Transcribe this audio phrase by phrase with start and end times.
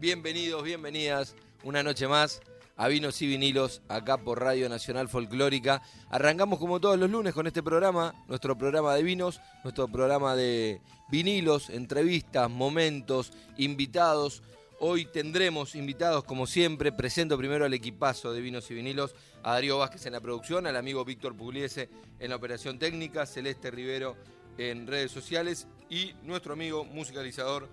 [0.00, 2.40] Bienvenidos, bienvenidas una noche más
[2.76, 5.82] a Vinos y Vinilos acá por Radio Nacional Folclórica.
[6.08, 10.80] Arrancamos como todos los lunes con este programa, nuestro programa de vinos, nuestro programa de
[11.12, 14.42] vinilos, entrevistas, momentos, invitados.
[14.80, 16.90] Hoy tendremos invitados como siempre.
[16.90, 20.74] Presento primero al equipazo de Vinos y Vinilos, a Darío Vázquez en la producción, al
[20.74, 21.88] amigo Víctor Pugliese
[22.18, 24.16] en la operación técnica, Celeste Rivero
[24.58, 27.68] en redes sociales y nuestro amigo musicalizador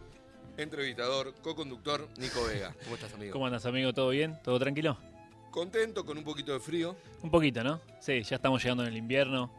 [0.58, 2.76] entrevistador, co-conductor Nico Vega.
[2.84, 3.32] ¿Cómo estás, amigo?
[3.32, 3.94] ¿Cómo andas, amigo?
[3.94, 4.38] ¿Todo bien?
[4.44, 4.98] ¿Todo tranquilo?
[5.52, 6.96] Contento, con un poquito de frío.
[7.22, 7.80] Un poquito, ¿no?
[8.00, 9.52] Sí, ya estamos llegando en el invierno.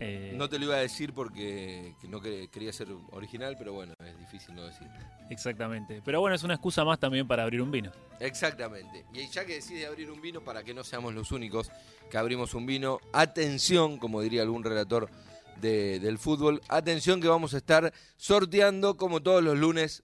[0.00, 4.18] Eh, no te lo iba a decir porque no quería ser original, pero bueno, es
[4.18, 4.86] difícil no decir.
[5.30, 6.02] Exactamente.
[6.04, 7.92] Pero bueno, es una excusa más también para abrir un vino.
[8.20, 9.06] Exactamente.
[9.14, 11.70] Y ya que decide abrir un vino, para que no seamos los únicos
[12.10, 15.08] que abrimos un vino, atención, como diría algún relator
[15.60, 20.02] del fútbol, atención que vamos a estar sorteando como todos los lunes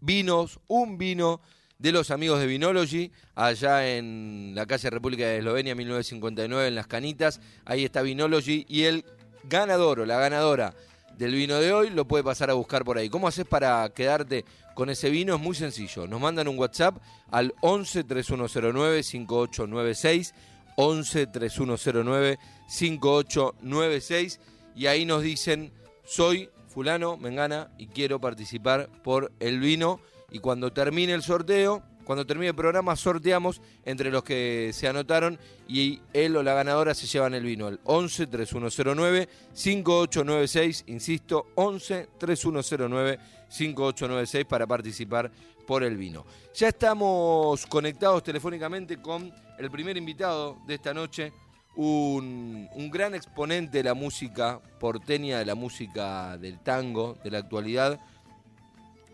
[0.00, 1.40] vinos, un vino
[1.78, 6.86] de los amigos de Vinology, allá en la calle República de Eslovenia, 1959, en Las
[6.86, 7.40] Canitas.
[7.64, 9.04] Ahí está Vinology y el
[9.44, 10.74] ganador o la ganadora
[11.16, 13.08] del vino de hoy lo puede pasar a buscar por ahí.
[13.08, 15.34] ¿Cómo haces para quedarte con ese vino?
[15.34, 16.06] Es muy sencillo.
[16.06, 16.96] Nos mandan un WhatsApp
[17.30, 20.34] al 11 3109 5896,
[20.76, 22.38] 11 3109
[22.68, 24.40] 5896
[24.76, 25.72] y ahí nos dicen
[26.04, 29.98] soy fulano, mengana, y quiero participar por el vino.
[30.30, 35.40] Y cuando termine el sorteo, cuando termine el programa, sorteamos entre los que se anotaron
[35.66, 37.66] y él o la ganadora se llevan el vino.
[37.66, 43.18] El 11 3109 5896, insisto, 11 3109
[43.48, 45.32] 5896 para participar
[45.66, 46.24] por el vino.
[46.54, 51.32] Ya estamos conectados telefónicamente con el primer invitado de esta noche,
[51.78, 58.00] un, gran exponente de la música porteña, de la música del tango, de la actualidad.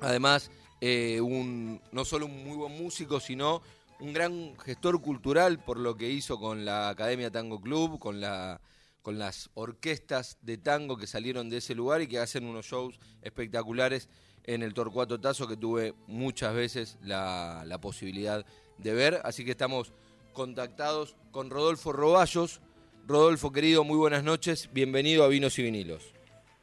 [0.00, 3.60] Además, eh, un, no solo un muy buen músico, sino
[4.00, 8.62] un gran gestor cultural por lo que hizo con la Academia Tango Club, con, la,
[9.02, 12.98] con las orquestas de tango que salieron de ese lugar y que hacen unos shows
[13.20, 14.08] espectaculares
[14.44, 18.46] en el Torcuato Tazo que tuve muchas veces la, la posibilidad
[18.78, 19.20] de ver.
[19.22, 19.92] Así que estamos
[20.34, 22.60] contactados con Rodolfo Roballos.
[23.06, 24.68] Rodolfo, querido, muy buenas noches.
[24.72, 26.12] Bienvenido a Vinos y Vinilos.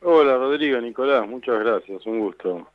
[0.03, 2.67] Hola, Rodrigo, Nicolás, muchas gracias, un gusto.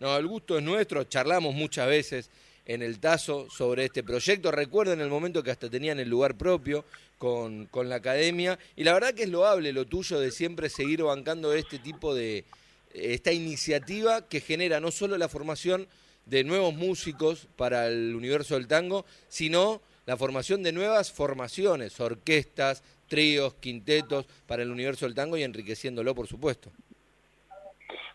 [0.00, 1.04] No, el gusto es nuestro.
[1.04, 2.30] Charlamos muchas veces
[2.66, 4.50] en el Tazo sobre este proyecto.
[4.50, 6.84] Recuerden el momento que hasta tenían el lugar propio
[7.18, 8.58] con, con la academia.
[8.74, 12.44] Y la verdad que es loable lo tuyo de siempre seguir bancando este tipo de,
[12.94, 15.86] esta iniciativa que genera no solo la formación
[16.26, 22.82] de nuevos músicos para el universo del tango, sino la formación de nuevas formaciones, orquestas,
[23.06, 26.68] tríos, quintetos para el universo del tango y enriqueciéndolo, por supuesto.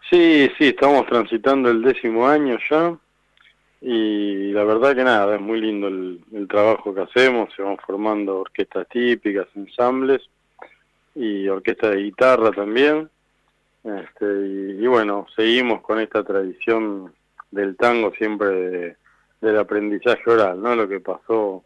[0.10, 2.98] Sí, sí, estamos transitando el décimo año ya
[3.80, 8.42] y la verdad que nada, es muy lindo el, trabajo que hacemos, se van formando
[8.42, 10.22] orquestas típicas, ensambles
[11.16, 13.10] y orquestas de guitarra también.
[13.86, 17.14] Este, y, bueno, seguimos con esta tradición
[17.52, 18.98] del tango siempre
[19.40, 20.76] del aprendizaje oral, ¿no?
[20.76, 21.64] Lo que pasó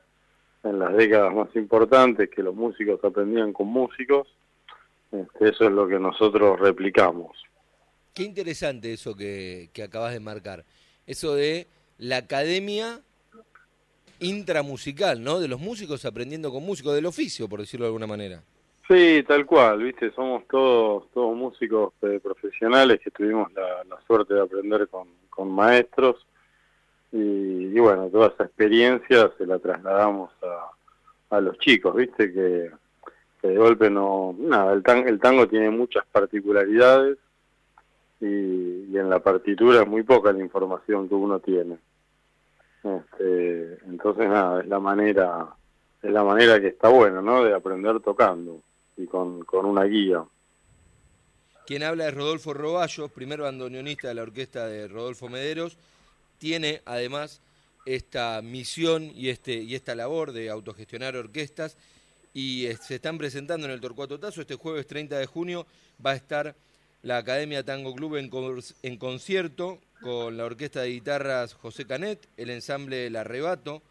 [0.64, 4.28] en las décadas más importantes, que los músicos aprendían con músicos,
[5.12, 7.38] este, eso es lo que nosotros replicamos.
[8.14, 10.66] Qué interesante eso que, que acabas de marcar,
[11.08, 11.68] eso de
[11.98, 13.00] la academia
[14.20, 15.40] intramusical, ¿no?
[15.40, 18.42] De los músicos aprendiendo con músicos, del oficio, por decirlo de alguna manera.
[18.88, 24.34] Sí, tal cual, viste, somos todos todos músicos eh, profesionales que tuvimos la, la, suerte
[24.34, 26.26] de aprender con, con maestros
[27.12, 32.32] y, bueno, toda esa experiencia se la trasladamos a, a los chicos, ¿viste?
[32.32, 32.72] Que,
[33.42, 34.36] de golpe no...
[34.38, 37.18] Nada, el, el tango tiene muchas particularidades
[38.20, 41.78] y, en la partitura es muy poca la información que uno tiene.
[42.84, 45.48] Este, entonces nada, es la manera
[46.02, 47.44] es la manera que está bueno, ¿no?
[47.44, 48.62] De aprender tocando
[48.96, 50.24] y con, con una guía.
[51.66, 55.78] Quien habla es Rodolfo Roballos, primer bandoneonista de la orquesta de Rodolfo Mederos
[56.40, 57.42] tiene además
[57.86, 61.78] esta misión y, este, y esta labor de autogestionar orquestas
[62.34, 64.42] y eh, se están presentando en el Torcuato Tazo.
[64.42, 65.68] Este jueves 30 de junio
[66.04, 66.56] va a estar
[67.02, 68.30] la Academia Tango Club en,
[68.84, 73.82] en concierto con la orquesta de guitarras José Canet, el ensamble El Arrebato,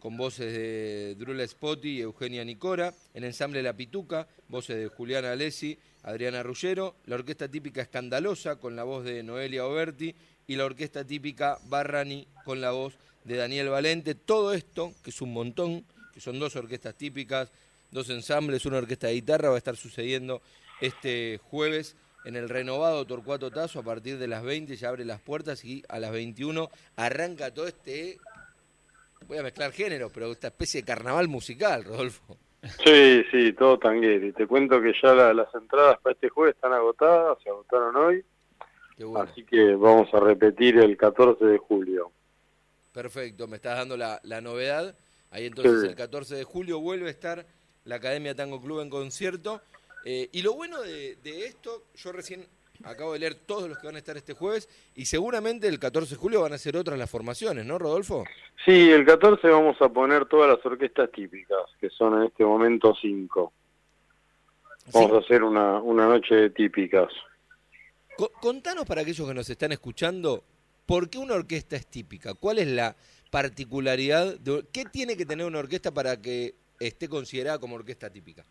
[0.00, 5.32] con voces de Drula Spotti y Eugenia Nicora, el ensamble La Pituca, voces de Juliana
[5.32, 10.14] Alessi, Adriana Ruggero, la orquesta típica Escandalosa con la voz de Noelia Oberti
[10.50, 14.16] y la orquesta típica Barrani con la voz de Daniel Valente.
[14.16, 17.52] Todo esto, que es un montón, que son dos orquestas típicas,
[17.92, 20.42] dos ensambles, una orquesta de guitarra, va a estar sucediendo
[20.80, 21.94] este jueves
[22.24, 25.84] en el renovado Torcuato Tazo a partir de las 20 ya abre las puertas y
[25.88, 28.18] a las 21 arranca todo este
[29.28, 32.36] voy a mezclar géneros, pero esta especie de carnaval musical, Rodolfo.
[32.84, 34.32] Sí, sí, todo tangueri.
[34.32, 38.24] Te cuento que ya las entradas para este jueves están agotadas, se agotaron hoy.
[39.16, 42.10] Así que vamos a repetir el 14 de julio.
[42.92, 44.96] Perfecto, me estás dando la, novedad.
[45.30, 47.46] Ahí entonces el 14 de julio vuelve a estar
[47.84, 49.60] la Academia Tango Club en concierto.
[50.04, 52.46] Eh, y lo bueno de, de esto, yo recién
[52.84, 56.14] acabo de leer todos los que van a estar este jueves y seguramente el 14
[56.14, 58.24] de julio van a ser otras las formaciones, ¿no, Rodolfo?
[58.64, 62.94] Sí, el 14 vamos a poner todas las orquestas típicas, que son en este momento
[63.00, 63.52] cinco.
[64.92, 67.12] Vamos a hacer una, una noche de típicas.
[68.28, 70.44] Contanos para aquellos que nos están escuchando,
[70.86, 72.34] ¿por qué una orquesta es típica?
[72.34, 72.96] ¿Cuál es la
[73.30, 74.38] particularidad?
[74.38, 78.44] De, ¿Qué tiene que tener una orquesta para que esté considerada como orquesta típica?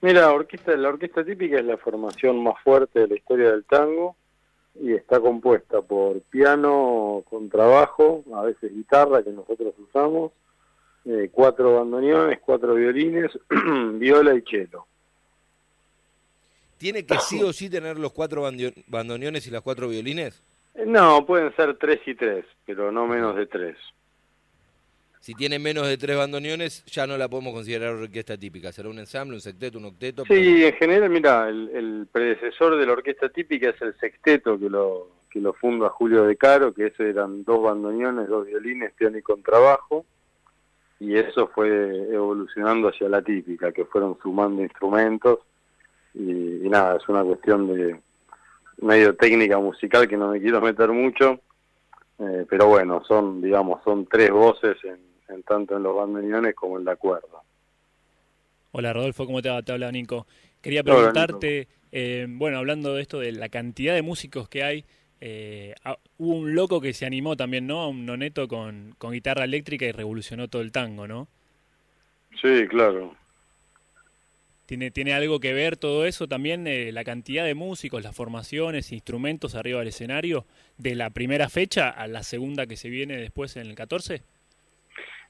[0.00, 4.16] Mira, orquesta, la orquesta típica es la formación más fuerte de la historia del tango
[4.74, 10.32] y está compuesta por piano, contrabajo, a veces guitarra que nosotros usamos,
[11.04, 13.30] eh, cuatro bandoneones, cuatro violines,
[13.94, 14.86] viola y cello.
[16.82, 18.42] ¿Tiene que sí o sí tener los cuatro
[18.88, 20.42] bandoneones y las cuatro violines?
[20.74, 23.76] Eh, no, pueden ser tres y tres, pero no menos de tres
[25.22, 28.72] si tiene menos de tres bandoneones, ya no la podemos considerar orquesta típica.
[28.72, 30.24] Será un ensamble, un sexteto, un octeto.
[30.26, 35.10] Sí, en general, mira, el, predecesor de la orquesta típica es el sexteto que lo,
[35.30, 39.22] que lo funda Julio De Caro, que eso eran dos bandoneones, dos violines, piano y
[39.22, 40.04] contrabajo.
[40.98, 41.68] Y eso fue
[42.12, 45.38] evolucionando hacia la típica, que fueron sumando instrumentos.
[46.14, 48.00] Y, nada, es una cuestión de
[48.78, 51.40] medio técnica musical que no me quiero meter mucho.
[52.18, 56.84] Eh, pero bueno, son, digamos, son tres voces en, tanto en los bandoneones como en
[56.84, 57.42] la cuerda.
[58.72, 59.62] Hola Rodolfo, ¿cómo te va?
[59.62, 60.26] Te habla Nico.
[60.60, 64.84] Quería preguntarte, eh, bueno, hablando de esto de la cantidad de músicos que hay,
[65.20, 67.88] eh, ah, hubo un loco que se animó también, ¿no?
[67.88, 71.28] Un noneto con, con guitarra eléctrica y revolucionó todo el tango, ¿no?
[72.40, 73.14] Sí, claro.
[74.72, 78.90] ¿Tiene, ¿Tiene algo que ver todo eso también, eh, la cantidad de músicos, las formaciones,
[78.90, 80.46] instrumentos arriba del escenario,
[80.78, 84.22] de la primera fecha a la segunda que se viene después en el 14?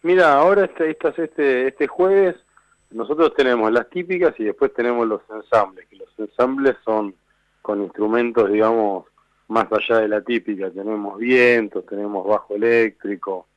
[0.02, 2.36] Mira, ahora este, este, este jueves
[2.92, 7.12] nosotros tenemos las típicas y después tenemos los ensambles, que los ensambles son
[7.62, 9.06] con instrumentos, digamos,
[9.48, 10.70] más allá de la típica.
[10.70, 13.48] Tenemos vientos, tenemos bajo eléctrico.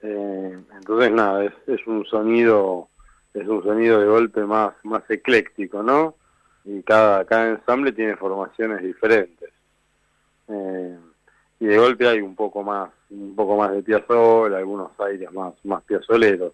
[0.00, 2.88] Eh, entonces, nada, es, es, un sonido
[3.34, 6.14] es un sonido de golpe más, más ecléctico, ¿no?
[6.64, 9.50] Y cada, cada ensamble tiene formaciones diferentes.
[10.48, 10.98] Eh,
[11.60, 15.54] y de golpe hay un poco más un poco más de piazol, algunos aires más
[15.64, 16.52] más piazoleros.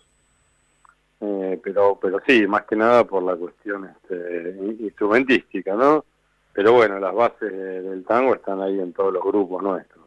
[1.20, 6.04] Eh, pero pero sí, más que nada por la cuestión este, instrumentística, ¿no?
[6.52, 9.97] Pero bueno, las bases del tango están ahí en todos los grupos nuestros.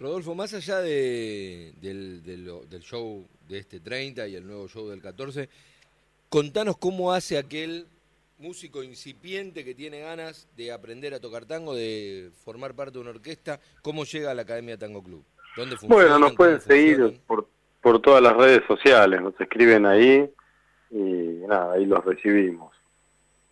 [0.00, 5.02] Rodolfo, más allá de, del, del, show de este 30 y el nuevo show del
[5.02, 5.48] 14,
[6.30, 7.86] contanos cómo hace aquel
[8.38, 13.10] músico incipiente que tiene ganas de aprender a tocar tango, de formar parte de una
[13.10, 15.22] orquesta, ¿cómo llega a la Academia Tango Club?
[15.54, 17.46] ¿Dónde bueno, nos pueden seguir por,
[17.82, 20.30] por todas las redes sociales, nos escriben ahí
[20.90, 20.96] y
[21.46, 22.74] nada, ahí los recibimos.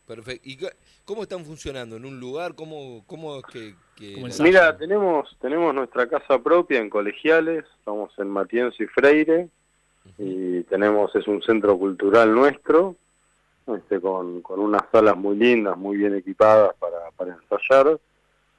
[0.07, 0.49] Perfecto.
[0.49, 0.59] ¿Y
[1.05, 1.97] cómo están funcionando?
[1.97, 2.55] ¿En un lugar?
[2.55, 3.75] ¿Cómo, cómo que...?
[4.41, 9.49] Mira, tenemos, tenemos nuestra casa propia en Colegiales, estamos en Matienzo y Freire,
[10.17, 12.97] y tenemos, es un centro cultural nuestro,
[13.67, 17.99] este, con, con unas salas muy lindas, muy bien equipadas para, para ensayar.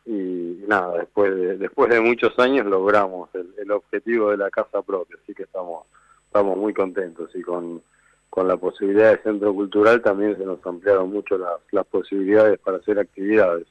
[0.05, 5.17] Y, nada, después de, después de muchos años logramos el, objetivo de la casa propia,
[5.21, 5.85] así que estamos,
[6.25, 7.81] estamos muy contentos y con,
[8.29, 12.77] con la posibilidad de centro cultural también se nos ampliaron mucho las, las posibilidades para
[12.77, 13.67] hacer actividades.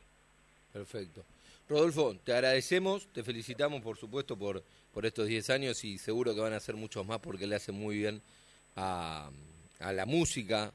[0.73, 1.23] Perfecto.
[1.69, 6.41] Rodolfo, te agradecemos, te felicitamos por supuesto por, por estos 10 años y seguro que
[6.41, 8.23] van a ser muchos más porque le hacen muy bien
[8.77, 9.31] a,
[9.81, 10.73] a la música,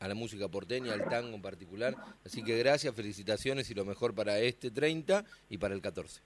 [0.00, 1.94] a la música porteña, al tango en particular.
[2.24, 6.20] Así que gracias, felicitaciones y lo mejor para este 30 y para el 14.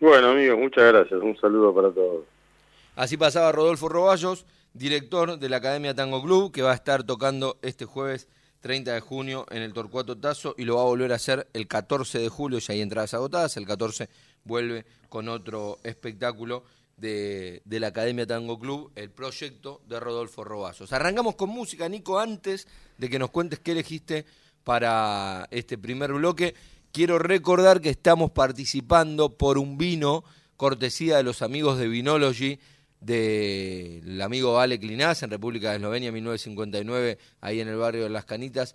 [0.00, 1.20] Bueno, amigos, muchas gracias.
[1.20, 2.24] Un saludo para todos.
[2.94, 7.58] Así pasaba Rodolfo Roballos, director de la Academia Tango Club, que va a estar tocando
[7.62, 8.28] este jueves
[8.60, 11.66] 30 de junio en el Torcuato Tazo y lo va a volver a hacer el
[11.66, 14.08] 14 de julio, ya hay entradas agotadas, el 14
[14.44, 16.64] vuelve con otro espectáculo
[16.96, 20.92] de, la Academia Tango Club, el proyecto de Rodolfo Robazos.
[20.92, 24.26] Arrancamos con música, Nico, antes de que nos cuentes qué elegiste
[24.64, 26.54] para este primer bloque.
[26.92, 30.24] Quiero recordar que estamos participando por un vino
[30.56, 32.60] cortesía de los amigos de Vinology
[33.00, 38.24] del amigo Ale Clinaz en República de Eslovenia 1959, ahí en el barrio de Las
[38.24, 38.74] Canitas.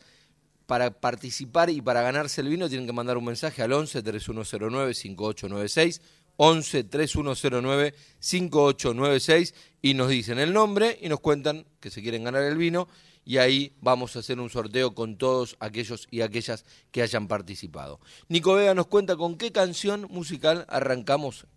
[0.66, 4.94] Para participar y para ganarse el vino tienen que mandar un mensaje al 11 3109
[4.96, 6.02] 5896
[6.38, 12.44] 11 3109 5896 y nos dicen el nombre y nos cuentan que se quieren ganar
[12.44, 12.88] el vino
[13.24, 18.00] y ahí vamos a hacer un sorteo con todos aquellos y aquellas que hayan participado.
[18.30, 21.48] Nico Vega nos cuenta con qué canción musical arrancamos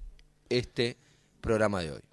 [0.49, 0.97] este
[1.41, 2.08] programa de hoy.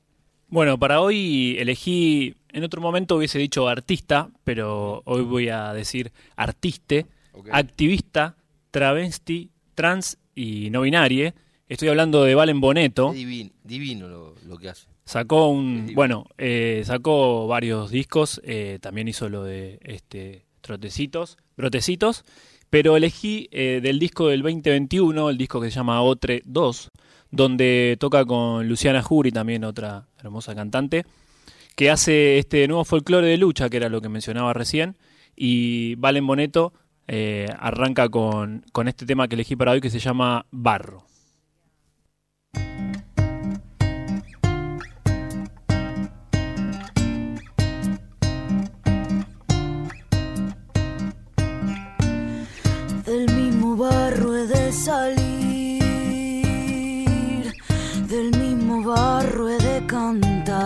[0.48, 6.12] Bueno, para hoy elegí, en otro momento hubiese dicho artista, pero hoy voy a decir
[6.36, 7.08] artiste,
[7.52, 8.36] activista,
[8.72, 11.34] travesti, trans y no binarie.
[11.68, 13.12] Estoy hablando de Valen Boneto.
[13.12, 14.88] Divino, divino lo, que hace.
[15.04, 22.24] Sacó un, bueno, eh, sacó varios discos, eh, también hizo lo de este trotecitos, brotecitos,
[22.70, 26.92] pero elegí eh, del disco del 2021, el disco que se llama Otre 2,
[27.32, 31.06] donde toca con Luciana Jury, también otra hermosa cantante,
[31.76, 34.96] que hace este nuevo folclore de lucha, que era lo que mencionaba recién,
[35.36, 36.74] y Valen Boneto
[37.08, 41.06] eh, arranca con, con este tema que elegí para hoy que se llama Barro.
[54.76, 55.20] Barro he
[58.08, 60.66] de salir barro he de cantar.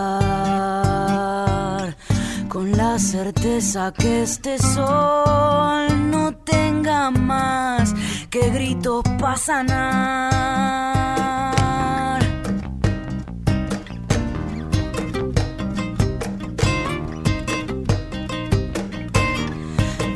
[2.48, 7.94] Con la certeza que este sol no tenga más
[8.28, 9.36] que gritos para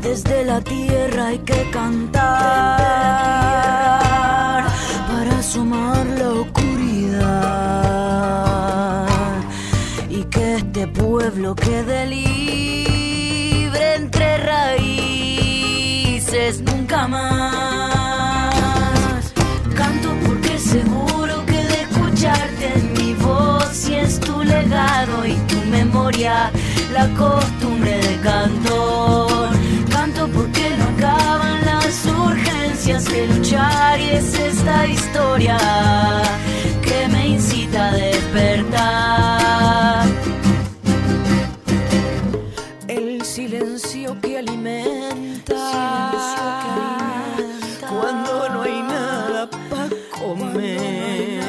[0.04, 2.22] Desde la tierra hay que cantar
[5.08, 6.24] para sumar la
[10.88, 15.40] pueblo quede libre entre raíces
[16.60, 18.04] nunca más.
[19.74, 25.56] Canto porque seguro que de escucharte en mi voz y es tu legado y tu
[25.70, 26.50] memoria
[26.92, 29.23] la costumbre de cantor.
[30.04, 35.56] Canto porque no acaban las urgencias de luchar y es esta historia
[36.82, 39.34] que me incita a despertar.
[43.24, 46.12] silencio que alimenta.
[47.88, 51.40] Cuando no hay nada para comer.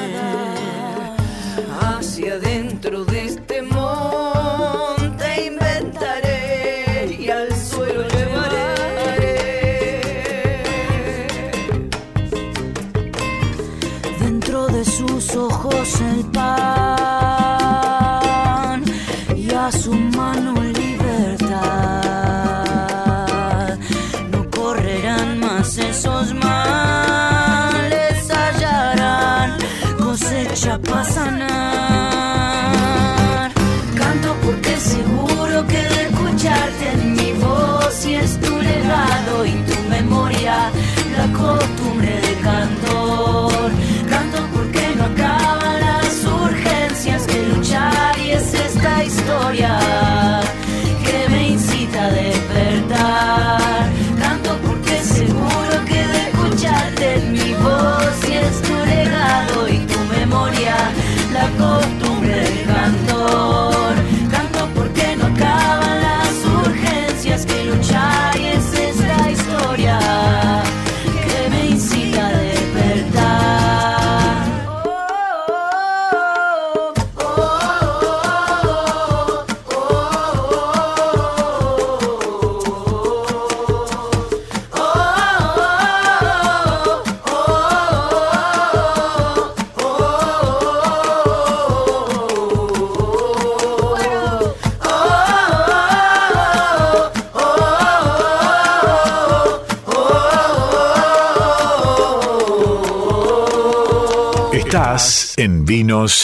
[1.82, 3.15] Hacia adentro de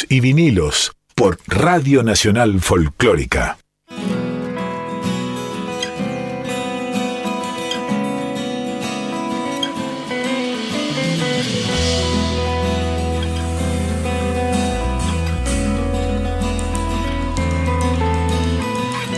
[0.10, 3.58] y Vinilos por Radio Nacional Folclórica.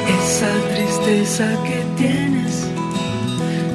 [0.08, 2.68] Esa tristeza que tienes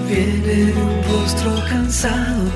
[0.09, 2.51] viene de un rostro cansado,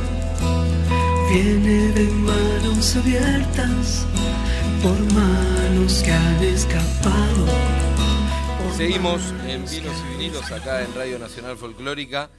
[1.33, 4.07] viene de manos abiertas
[4.83, 7.47] por manos que han escapado.
[8.77, 12.31] Seguimos en Vinos y Vinilos acá en Radio Nacional Folclórica,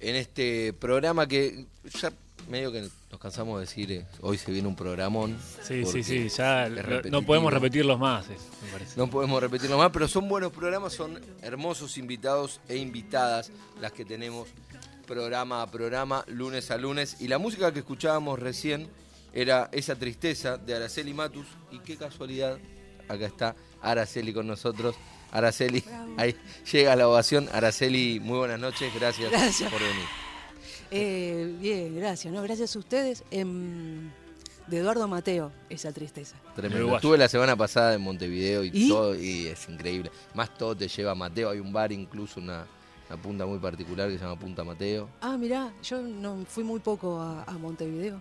[0.00, 1.66] en este programa que
[2.00, 2.12] ya
[2.48, 5.36] medio que nos cansamos de decir, eh, hoy se viene un programón.
[5.62, 6.68] Sí, sí, sí, ya
[7.10, 8.92] no- podemos repetirlos más, eh, me parece.
[8.96, 14.04] No podemos repetirlo más, pero son buenos programas, son hermosos invitados e invitadas las que
[14.04, 14.48] tenemos
[15.06, 17.16] programa a programa, lunes a lunes.
[17.20, 18.88] Y la música que escuchábamos recién
[19.32, 21.46] era Esa Tristeza de Araceli Matus.
[21.70, 22.58] Y qué casualidad,
[23.08, 24.96] acá está Araceli con nosotros.
[25.32, 25.84] Araceli,
[26.16, 26.34] ahí
[26.70, 27.48] llega la ovación.
[27.52, 29.70] Araceli, muy buenas noches, gracias, Gracias.
[29.70, 30.04] por venir.
[30.90, 32.42] Eh, bien, gracias, ¿no?
[32.42, 33.24] Gracias a ustedes.
[33.30, 34.10] Em,
[34.66, 36.36] de Eduardo Mateo, esa tristeza.
[36.54, 36.96] Tremendo.
[36.96, 38.88] Estuve la semana pasada en Montevideo y, ¿Y?
[38.88, 40.10] todo, y es increíble.
[40.34, 41.50] Más todo te lleva a Mateo.
[41.50, 42.66] Hay un bar, incluso una,
[43.08, 45.08] una punta muy particular que se llama Punta Mateo.
[45.20, 48.20] Ah, mirá, yo no fui muy poco a, a Montevideo.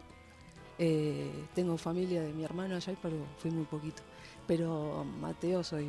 [0.77, 4.03] Eh, tengo familia de mi hermano allá, pero fui muy poquito.
[4.47, 5.87] Pero Mateo soy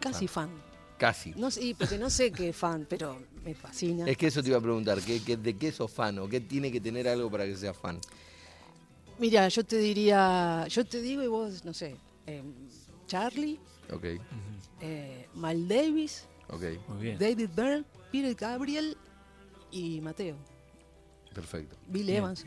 [0.00, 0.50] casi fan.
[0.98, 1.32] Casi.
[1.34, 4.04] No sé, porque no sé qué fan, pero me fascina.
[4.06, 6.40] Es que eso te iba a preguntar, ¿qué, qué- de qué sos fan o qué
[6.40, 7.98] tiene que tener algo para que sea fan?
[9.18, 11.96] Mira, yo te diría, yo te digo y vos, no sé,
[12.26, 12.52] em,
[13.06, 13.58] Charlie,
[13.92, 14.04] Ok,
[14.80, 17.18] eh, Mal Davis, ok, Muy bien.
[17.18, 18.96] David Byrne, Peter Gabriel
[19.70, 20.36] y Mateo.
[21.34, 21.76] perfecto.
[21.88, 22.18] Bill Bien.
[22.18, 22.46] Evans.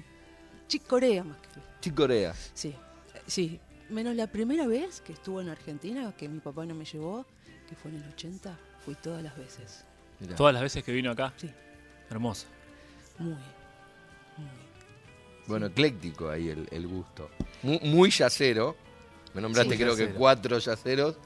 [0.68, 1.48] Chick Corea más que.
[1.82, 3.60] Chick Corea, Sí, eh, sí.
[3.90, 7.26] Menos la primera vez que estuvo en Argentina, que mi papá no me llevó,
[7.68, 9.84] que fue en el 80, fui todas las veces.
[10.20, 10.36] mirá.
[10.36, 11.34] Todas las veces que vino acá.
[11.38, 11.50] Sí.
[12.10, 12.48] Hermoso.
[13.20, 14.48] Muy, muy.
[15.48, 17.30] Bueno, ecléctico ahí el, el gusto.
[17.62, 18.76] Muy, muy yacero.
[19.34, 21.18] Me nombraste Sí, creo que cuatro yaceros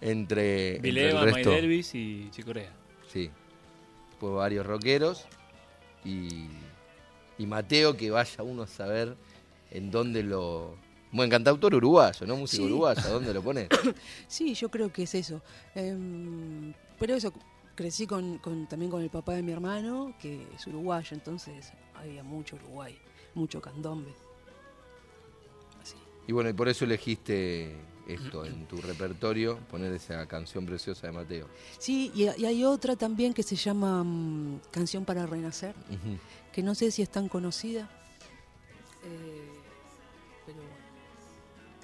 [0.00, 1.50] entre, entre Vileva, el Mike resto.
[1.50, 2.72] Dervis y Chicorea.
[3.12, 3.30] Sí.
[4.22, 5.24] Después varios rockeros
[6.04, 6.46] y,
[7.38, 9.16] y Mateo que vaya uno a saber
[9.72, 10.76] en dónde lo...
[11.10, 12.36] Buen cantautor uruguayo, ¿no?
[12.36, 12.68] Músico Sí.
[12.70, 13.68] uruguayo, ¿dónde lo pones?
[14.28, 15.42] Sí, yo creo que es eso.
[15.74, 17.32] Em, pero eso,
[17.74, 22.22] crecí con, con- también con el papá de mi hermano, que es uruguayo, entonces había
[22.22, 22.96] mucho Uruguay,
[23.34, 24.12] mucho candombe.
[25.82, 25.96] Así.
[26.28, 27.74] Y bueno, y por eso elegiste
[28.06, 31.48] esto en tu repertorio, poner esa canción preciosa de Mateo.
[31.78, 35.74] Sí, y, y hay otra también que se llama mm, Canción para Renacer,
[36.52, 37.88] que no sé si es tan conocida,
[39.04, 39.48] eh,
[40.46, 40.58] pero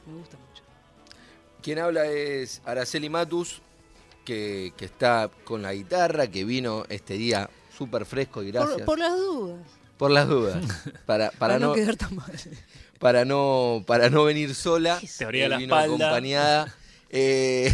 [0.06, 0.62] me gusta mucho.
[1.62, 3.60] Quien habla es Araceli Matus,
[4.24, 8.78] que, que está con la guitarra, que vino este día súper fresco y gracias.
[8.78, 10.64] Por, por las dudas, Por las dudas.
[11.06, 12.32] Para, para, para, no, no, quedar tan mal.
[12.98, 15.00] Para, no, para no venir sola.
[15.18, 16.06] Teoría de la vino espalda.
[16.06, 16.74] acompañada.
[17.10, 17.72] Eh,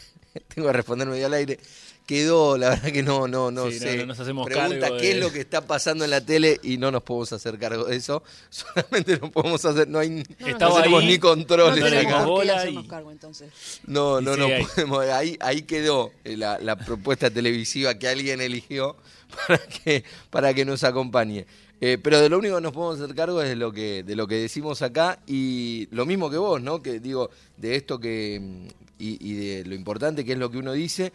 [0.54, 1.58] tengo que responder medio al aire.
[2.06, 3.96] Quedó, la verdad que no, no, no Sí, sé.
[3.96, 6.60] no nos hacemos Pregunta cargo qué de- es lo que está pasando en la tele
[6.62, 8.22] y no nos podemos hacer cargo de eso.
[8.48, 12.24] Solamente no podemos hacer, no hay, no tenemos ahí, ni controles no acá.
[12.24, 13.50] bola hacernos y- cargo entonces.
[13.88, 14.64] No, no, sigue no ahí.
[14.64, 15.04] podemos.
[15.06, 18.96] Ahí, ahí quedó eh, la, la propuesta televisiva que alguien eligió
[19.48, 21.44] para que, para que nos acompañe.
[21.80, 24.16] Eh, pero de lo único que nos podemos hacer cargo es de lo que, de
[24.16, 26.82] lo que decimos acá y lo mismo que vos, ¿no?
[26.82, 28.40] Que digo, de esto que.
[28.40, 28.66] mm,
[28.98, 31.12] y, y de lo importante que es lo que uno dice.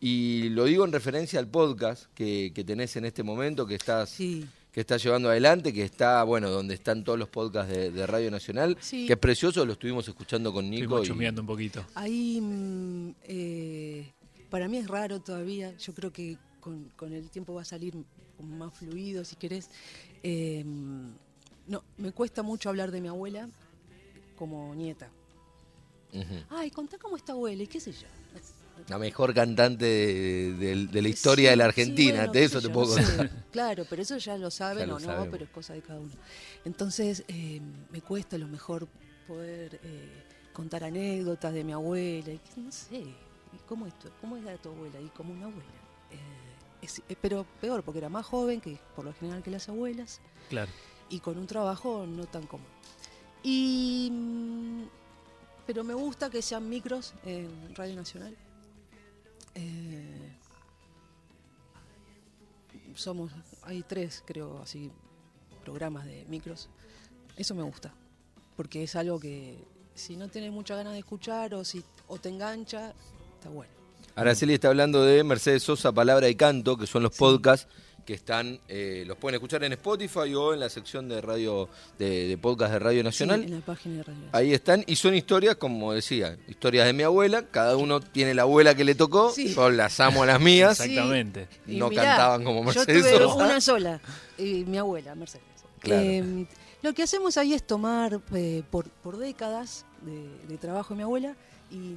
[0.00, 4.10] Y lo digo en referencia al podcast que, que tenés en este momento, que estás,
[4.10, 4.44] Sí.
[4.72, 8.30] que estás llevando adelante, que está, bueno, donde están todos los podcasts de, de Radio
[8.30, 9.06] Nacional, Sí.
[9.06, 10.82] que es precioso, lo estuvimos escuchando con Nico.
[10.82, 11.84] Estuvimos y- chusmeando un poquito.
[11.94, 14.12] Ahí, mm, eh,
[14.50, 15.72] para mí es raro todavía.
[15.78, 17.92] Yo creo que con, con el tiempo va a salir
[18.36, 19.68] como más fluido, si querés.
[20.22, 20.64] Eh,
[21.66, 23.48] no, me cuesta mucho hablar de mi abuela
[24.36, 25.10] como nieta.
[26.50, 28.06] Ay, contá cómo está abuela y qué sé yo.
[28.88, 32.44] La mejor cantante de, de- de la historia Sí, de la sí, Argentina, bueno, de
[32.44, 33.30] eso te yo, puedo contar.
[33.50, 35.28] Claro, pero eso ya lo saben Ya lo o no, sabemos.
[35.30, 36.12] pero es cosa de cada uno.
[36.64, 38.88] Entonces, eh, me cuesta a lo mejor
[39.26, 42.32] poder eh, contar anécdotas de mi abuela.
[42.32, 45.00] y no sé, ¿y ¿cómo, es tu- ¿cómo era tu abuela?
[45.00, 45.70] Y como una abuela.
[46.10, 46.18] Eh,
[46.82, 50.20] es- eh, pero peor, porque era más joven que por lo general que las abuelas
[50.50, 50.70] Claro.
[51.08, 52.66] y con un trabajo no tan común.
[53.42, 54.82] Y, mm,
[55.66, 58.36] pero me gusta que sean micros en Radio Nacional.
[59.54, 60.32] Eh,
[62.94, 64.90] somos, hay tres, creo, así,
[65.64, 66.68] programas de micros.
[67.36, 67.92] Eso me gusta,
[68.56, 69.64] porque es algo que,
[69.94, 72.92] si no tienes mucha ganas de escuchar o si o te engancha,
[73.34, 73.72] está bueno.
[74.14, 77.66] Araceli está hablando de Mercedes Sosa, Palabra y Canto, que son los podcasts
[78.04, 81.68] que están, eh, los pueden escuchar en Spotify o en la sección de radio
[82.00, 83.40] de, de podcast de Radio Nacional.
[83.40, 84.40] Sí, en la página de Radio Nacional.
[84.42, 87.44] Ahí están, y son historias, como decía, historias de mi abuela.
[87.48, 89.30] Cada uno tiene la abuela que le tocó.
[89.30, 89.54] Sí.
[89.54, 90.80] Yo las amo a las mías.
[90.80, 91.46] Exactamente.
[91.66, 93.44] No mirá, cantaban como Yo Mercedes tuve Sosa.
[93.44, 94.00] una sola,
[94.36, 95.46] y mi abuela, Mercedes.
[95.78, 96.02] Claro.
[96.02, 96.46] Eh,
[96.82, 101.02] lo que hacemos ahí es tomar eh, por, por décadas de, de trabajo de mi
[101.04, 101.36] abuela
[101.70, 101.94] y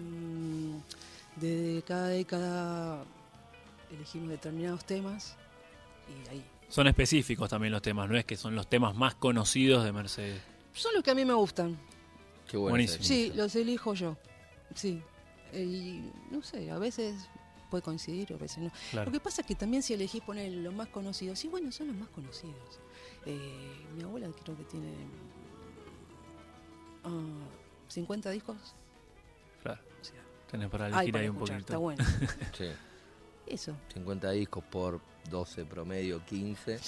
[1.35, 3.03] mm, de cada década
[3.91, 5.35] elegimos determinados temas
[6.07, 6.45] y ahí.
[6.69, 10.41] Son específicos también los temas, no es que son los temas más conocidos de Mercedes.
[10.73, 11.77] Son los que a mí me gustan.
[12.47, 12.71] Qué bueno.
[12.71, 13.03] Buenísimo.
[13.03, 14.17] Sí, los elijo yo.
[14.73, 15.01] Sí.
[15.53, 17.29] Y no sé, a veces
[17.69, 18.71] puede coincidir, a veces no.
[18.91, 19.05] Claro.
[19.05, 21.87] Lo que pasa es que también si elegís poner los más conocidos, sí, bueno, son
[21.87, 22.79] los más conocidos.
[23.25, 24.93] Eh, mi abuela creo que tiene
[27.03, 27.47] ah,
[27.87, 28.75] 50 discos.
[30.47, 31.57] O sea, Tenés para elegir para ahí un poquito.
[31.57, 32.03] está bueno.
[32.57, 32.65] Sí.
[33.47, 33.75] Eso.
[33.93, 36.79] 50 discos por 12 promedio, 15.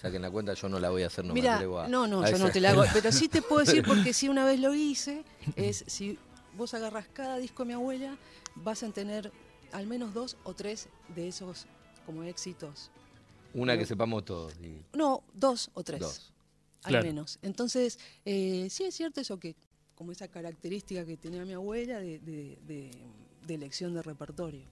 [0.00, 1.88] Saquen la cuenta, yo no la voy a hacer, no me Mira, atrevo a.
[1.88, 4.28] no, no, a yo no te la hago, pero sí te puedo decir porque si
[4.28, 5.24] una vez lo hice,
[5.56, 6.18] es si
[6.56, 8.16] vos agarras cada disco de mi abuela,
[8.54, 9.30] vas a tener
[9.72, 11.66] al menos dos o tres de esos
[12.06, 12.90] como éxitos.
[13.52, 14.54] Una que sepamos todos.
[14.62, 16.00] y- No, dos o tres.
[16.00, 16.32] Dos.
[16.82, 17.06] Al Claro.
[17.06, 17.38] menos.
[17.42, 19.56] Entonces, eh, sí es cierto eso que,
[19.96, 22.90] como esa característica que tenía mi abuela de, de- de-
[23.46, 24.62] de elección de repertorio.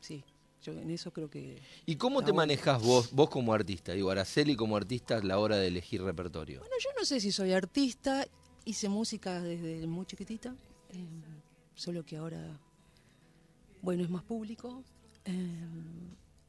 [0.00, 0.22] Sí,
[0.62, 1.58] yo en eso creo que.
[1.86, 3.92] ¿Y cómo te manejas vos, vos como artista?
[3.92, 6.60] Digo, Araceli como artista a la hora de elegir repertorio.
[6.60, 8.26] Bueno, yo no sé si soy artista,
[8.64, 10.54] hice música desde muy chiquitita,
[10.90, 11.06] eh,
[11.74, 12.60] solo que ahora,
[13.82, 14.84] bueno, es más público.
[15.26, 15.56] eh,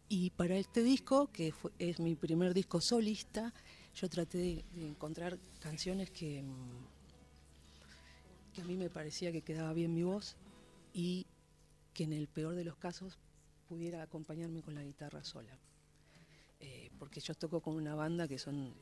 [0.09, 3.53] y para este disco, que fue- es mi primer disco solista,
[3.95, 6.94] yo traté de, de encontrar canciones que, mm,
[8.55, 10.37] que a mí me parecía que quedaba bien mi voz
[10.93, 11.27] y
[11.93, 13.17] que en el peor de los casos
[13.67, 15.59] pudiera acompañarme con la guitarra sola.
[16.59, 18.73] Eh, porque yo toco con una banda que son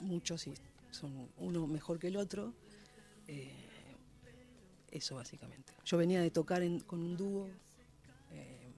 [0.00, 0.54] muchos y
[0.90, 2.54] son uno mejor que el otro.
[3.28, 3.98] eh,
[4.90, 5.72] eso básicamente.
[5.84, 7.48] Yo venía de tocar en- con un dúo
[8.30, 8.72] eh,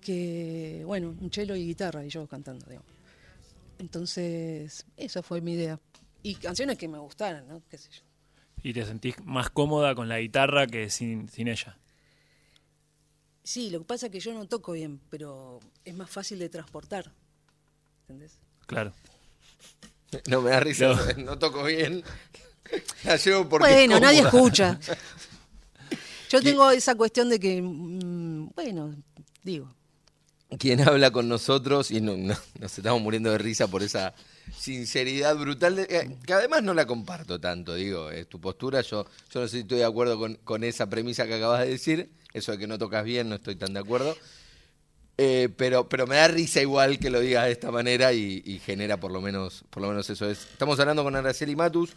[0.00, 2.90] que, bueno, un cello y guitarra y yo cantando, digamos.
[3.78, 5.80] Entonces, esa fue mi idea.
[6.22, 7.62] Y canciones que me gustaran, ¿no?
[7.70, 8.02] ¿Qué sé yo?
[8.62, 11.76] Y te sentís más cómoda con la guitarra que sin, sin ella.
[13.42, 16.48] Sí, lo que pasa es que yo no toco bien, pero es más fácil de
[16.48, 17.12] transportar.
[18.02, 18.38] ¿Entendés?
[18.66, 18.92] Claro.
[20.28, 21.24] No me da risa, No.
[21.24, 22.04] no, toco bien.
[23.04, 23.68] La llevo porque.
[23.68, 24.78] bueno, es nadie escucha.
[26.30, 28.94] Yo tengo esa cuestión de que, mm, bueno,
[29.42, 29.74] digo,
[30.58, 34.14] Quien habla con nosotros y no- no- nos estamos muriendo de risa por esa
[34.56, 39.40] sinceridad brutal, eh, que además no la comparto tanto, digo, es tu postura, yo, yo
[39.40, 42.52] no sé si estoy de acuerdo con, con esa premisa que acabas de decir, eso
[42.52, 44.16] de que no tocas bien, no estoy tan de acuerdo,
[45.18, 48.58] Eh, pero, pero me da risa igual que lo digas de esta manera y, y
[48.58, 50.38] genera por lo menos, por lo menos eso es.
[50.52, 51.94] Estamos hablando con Araceli Matus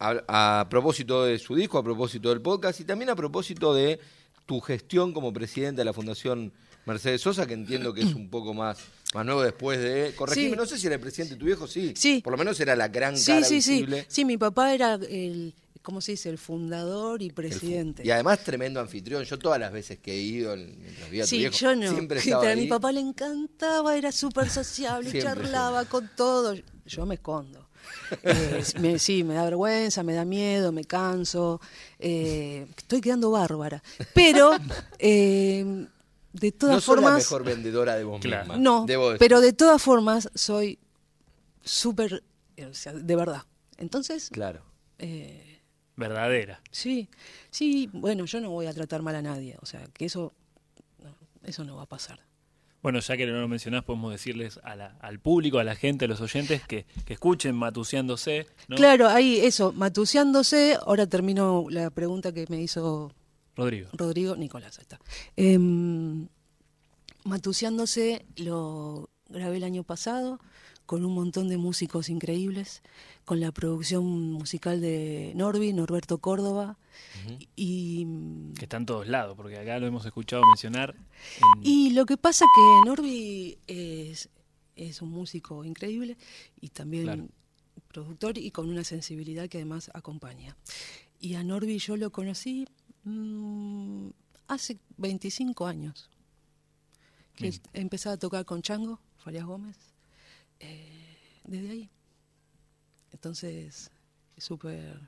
[0.00, 4.00] a, a propósito de su disco, a propósito del podcast y también a propósito de
[4.44, 6.52] tu gestión como presidente de la Fundación
[6.86, 8.78] Mercedes Sosa, que entiendo que es un poco más,
[9.14, 10.12] más nuevo después de.
[10.16, 10.56] Corregime, Sí.
[10.56, 11.92] no sé si era el presidente tu viejo, sí.
[11.96, 12.20] Sí.
[12.22, 14.04] Por lo menos era la gran sí, cara sí, sí, visible.
[14.08, 16.28] sí, mi papá era el, ¿cómo se dice?
[16.28, 18.02] El fundador y fu- presidente.
[18.04, 19.22] Y además tremendo anfitrión.
[19.24, 21.90] Yo todas las veces que he ido, mientras vi a tu Sí, viejo, yo no.
[21.92, 22.66] siempre estaba a mi ahí.
[22.68, 26.54] papá le encantaba, era súper sociable, Siempre, charlaba con todo.
[26.86, 27.68] Yo me escondo.
[28.22, 31.60] Eh, me- sí, me da vergüenza, me da miedo, me canso.
[31.98, 33.82] eh, estoy quedando bárbara.
[34.14, 34.50] Pero,
[34.98, 35.86] eh,
[36.32, 37.18] de todas No sos la formas.
[37.22, 38.44] mejor vendedora de vos Claro.
[38.44, 38.58] misma.
[38.58, 39.18] No, debo decir.
[39.18, 40.78] pero de todas formas soy
[41.64, 42.22] súper.
[42.56, 43.42] eh, O sea, de verdad.
[43.78, 44.62] Entonces, Claro.
[44.98, 45.60] eh,
[45.96, 46.60] Verdadera.
[46.70, 47.08] Sí,
[47.50, 50.32] sí, bueno, yo no voy a tratar mal a nadie, o sea, que eso,
[51.02, 51.14] no,
[51.44, 52.20] eso no va a pasar.
[52.82, 56.06] Bueno, ya que no lo mencionás, podemos decirles a la- al público, a la gente,
[56.06, 58.46] a los oyentes, que, que escuchen Matuseándose.
[58.68, 58.76] ¿no?
[58.76, 63.12] Claro, ahí eso, matuseándose, ahora termino la pregunta que me hizo
[63.56, 63.88] Rodrigo.
[63.92, 65.00] Rodrigo, Nicolás, ahí está.
[65.36, 66.28] Em,
[67.24, 70.40] matuseándose lo grabé el año pasado
[70.86, 72.82] con un montón de músicos increíbles,
[73.24, 76.76] con la producción musical de Norby, Norberto Córdoba,
[77.56, 78.04] y
[78.58, 80.94] Que está en todos lados, porque acá lo hemos escuchado mencionar.
[80.94, 84.28] en- Y lo que pasa que Norby es,
[84.76, 86.16] es un músico increíble
[86.60, 87.28] y también Claro.
[87.88, 90.56] productor y con una sensibilidad que además acompaña.
[91.20, 92.66] Y a Norby yo lo conocí
[93.04, 94.08] mm,
[94.48, 96.08] hace 25 años.
[97.34, 97.60] Que Bien.
[97.72, 99.76] empecé a tocar con Chango, Farias Gómez,
[100.60, 101.90] eh, desde ahí.
[103.12, 103.90] Entonces,
[104.36, 105.00] es súper...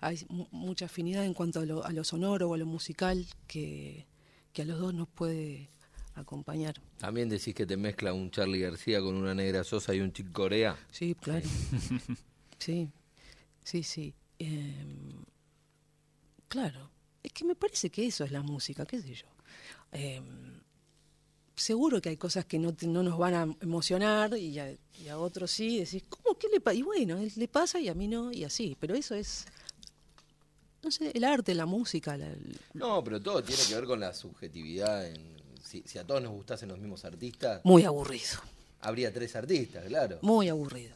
[0.00, 3.26] hay mu- mucha afinidad en cuanto a lo, a lo sonoro o a lo musical
[3.46, 4.06] que,
[4.52, 5.68] que a los dos nos puede
[6.14, 6.80] acompañar.
[6.98, 10.32] También decís que te mezcla un Charlie García con una Negra Sosa y un Chick
[10.32, 10.76] Corea.
[10.90, 11.46] Sí, claro.
[12.58, 12.90] Sí,
[13.64, 14.14] sí, sí.
[14.38, 15.24] Em,
[16.48, 16.90] claro,
[17.26, 19.26] es que me parece que eso es la música, qué sé yo.
[19.92, 20.60] Em,
[21.54, 25.08] seguro que hay cosas que no, te- no nos van a emocionar y a, y
[25.08, 26.38] a otros sí, decís, ¿cómo?
[26.38, 26.74] ¿Qué le pasa?
[26.76, 28.76] Y bueno, él le pasa y a mí no, y así.
[28.78, 29.46] Pero eso es,
[30.82, 32.16] no sé, el arte, la música.
[32.16, 35.06] la- el- No, pero todo tiene que ver con la subjetividad.
[35.06, 38.38] En, si, si a todos nos gustasen los mismos artistas, muy aburrido,
[38.80, 40.18] habría tres artistas, claro.
[40.22, 40.94] muy aburrido.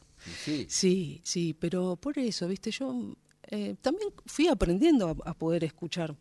[0.68, 3.14] Sí, sí, pero por eso, viste, yo
[3.50, 6.14] eh, también fui aprendiendo a, a poder escuchar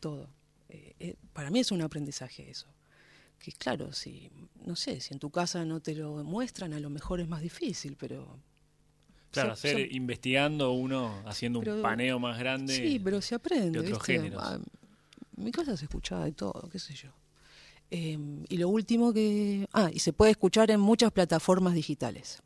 [0.00, 0.28] todo.
[0.68, 2.66] Eh, eh, para mí es un aprendizaje eso.
[3.38, 4.30] Que claro, si,
[4.64, 7.42] no sé, si en tu casa no te lo muestran, a lo mejor es más
[7.42, 8.38] difícil, pero...
[9.30, 12.74] Claro, hacer investigando uno, haciendo Pero- un paneo más grande.
[12.74, 14.12] Sí, pero se aprende, de otros ¿viste?
[14.14, 14.42] géneros.
[14.42, 14.58] Ah,
[15.36, 17.10] mi casa se escuchaba de todo, qué sé yo.
[17.90, 18.18] Eh,
[18.48, 19.68] y lo último que...
[19.74, 22.42] Ah, y se puede escuchar en muchas plataformas digitales.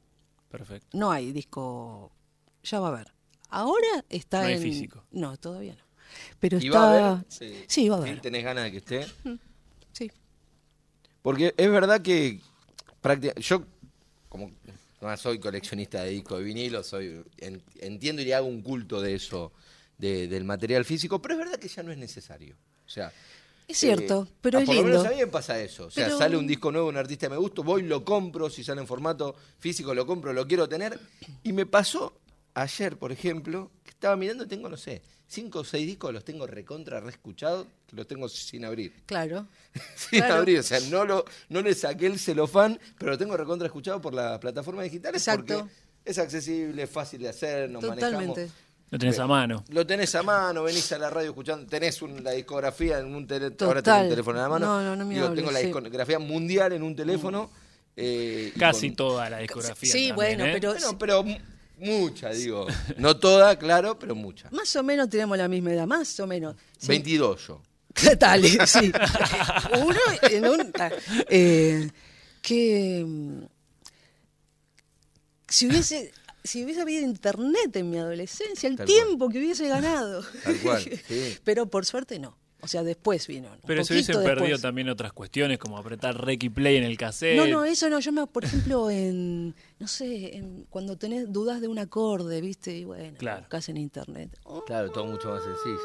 [0.51, 0.99] Perfecto.
[0.99, 2.11] No hay disco.
[2.65, 3.13] Ya va a haber.
[3.51, 4.63] Ahora está No hay en.
[4.63, 5.05] físico.
[5.11, 5.85] No, todavía no.
[6.39, 6.79] Pero ¿Y está.
[6.79, 7.25] va a haber?
[7.29, 7.65] Sí.
[7.69, 8.21] Sí, va a haber.
[8.21, 9.07] ¿Tenés ganas de que esté?
[9.93, 10.11] Sí.
[11.23, 12.41] Porque es verdad que
[13.37, 13.63] yo,
[14.29, 14.51] como
[15.01, 19.15] no soy coleccionista de discos de vinilo, soy en- entiendo y hago un culto de
[19.15, 19.53] eso,
[19.99, 22.57] de- del material físico, pero es verdad que ya no es necesario.
[22.87, 23.13] O sea,
[23.69, 24.99] Es cierto, eh, pero ah, es por lo lindo.
[24.99, 25.87] menos a mí me pasa eso.
[25.87, 28.65] O sea, Pero- sale un disco nuevo, un artista me gusta, voy, lo compro, si
[28.65, 30.99] sale en formato físico lo compro, lo quiero tener.
[31.45, 32.20] Y me pasó
[32.63, 36.47] ayer, por ejemplo, que estaba mirando, tengo, no sé, cinco o seis discos, los tengo
[36.47, 38.93] recontra, reescuchados, que los tengo sin abrir.
[39.07, 39.47] Claro.
[39.97, 40.35] sin Claro.
[40.37, 44.01] abrir, o sea, no, lo, no le saqué el celofán, pero lo tengo recontra escuchado
[44.01, 45.61] por las plataformas digitales Exacto.
[45.61, 45.73] porque
[46.05, 48.13] es accesible, es fácil de hacer, nos manejamos.
[48.27, 48.51] Totalmente.
[48.91, 49.65] Lo tenés a mano.
[49.69, 53.25] Lo tenés a mano, venís a la radio escuchando, tenés un- la discografía en un
[53.25, 53.69] teléfono, Total.
[53.69, 54.67] ahora tengo un teléfono en la mano.
[54.67, 55.67] No, no, no me Digo, hables, tengo la sí.
[55.67, 57.51] discografía mundial en un teléfono.
[57.97, 59.93] eh, y Casi con- toda la discografía.
[59.93, 60.51] Sí, también, bueno, ¿eh?
[60.55, 60.73] pero.
[60.73, 61.25] Bueno, pero
[61.81, 62.67] mucha, digo.
[62.97, 64.49] No toda, claro, pero mucha.
[64.51, 66.57] Más o menos tenemos la misma edad, más o menos.
[66.79, 66.89] Sí.
[66.89, 67.63] 22 yo.
[68.19, 68.93] Dale, sí.
[69.83, 70.73] Uno en un.
[71.29, 71.91] eh,
[72.43, 73.05] que.
[73.07, 73.43] mm,
[75.49, 76.13] Si hubiese.
[76.43, 80.25] Si hubiese habido internet en mi adolescencia, el Tal tiempo que hubiese ganado.
[80.43, 81.37] Tal cual, sí.
[81.45, 82.35] Pero por suerte no.
[82.63, 83.51] O sea, después vino.
[83.51, 86.99] un Pero se hubiesen perdido también otras cuestiones, como apretar rec y play en el
[86.99, 87.37] cassette.
[87.37, 88.01] No, no, eso no.
[88.01, 92.77] Yo me, por ejemplo, en, no sé, en, cuando tenés dudas de un acorde, ¿viste?
[92.77, 93.41] Y bueno, Claro.
[93.41, 94.39] buscas en internet.
[94.45, 94.63] Oh.
[94.65, 95.79] Claro, todo mucho más sencillo.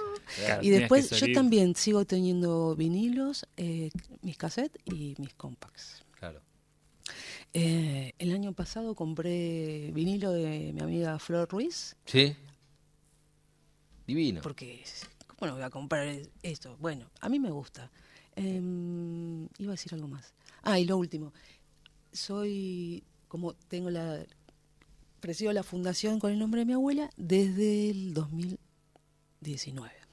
[0.45, 3.89] Claro, Y después yo también sigo teniendo vinilos, eh,
[4.21, 6.03] mis cassettes y mis compacts.
[6.19, 6.41] Claro.
[7.53, 12.35] Eh, el año pasado compré vinilo de mi amiga Flor Ruiz, ¿Sí?
[14.07, 14.41] Divino.
[14.41, 14.83] porque,
[15.37, 16.07] ¿cómo no voy a comprar
[16.43, 16.77] esto?
[16.79, 17.91] Bueno, a mí me gusta.
[18.35, 20.33] Em, iba a decir algo más.
[20.63, 21.33] Ah, y lo último.
[22.11, 24.25] Soy, como tengo la,
[25.19, 30.04] presido la fundación con el nombre de mi abuela desde el 2019.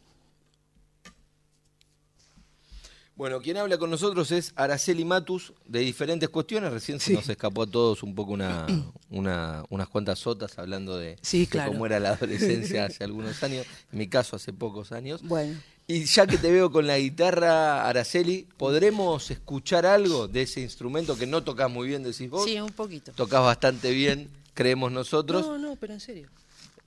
[3.14, 6.72] Bueno, quien habla con nosotros es Araceli Matus, de diferentes cuestiones.
[6.72, 7.12] Recién se Sí.
[7.12, 8.66] nos escapó a todos un poco una,
[9.10, 11.72] una- unas cuantas sotas hablando de, Sí, de claro.
[11.72, 15.22] cómo era la adolescencia hace algunos años, en mi caso hace pocos años.
[15.22, 20.60] Bueno, Y ya que te veo con la guitarra, Araceli, ¿podremos escuchar algo de ese
[20.62, 22.44] instrumento que no tocas muy bien, decís vos?
[22.46, 23.12] sí, un poquito.
[23.12, 25.46] Tocas bastante bien, creemos nosotros.
[25.46, 26.28] No, no, pero en serio.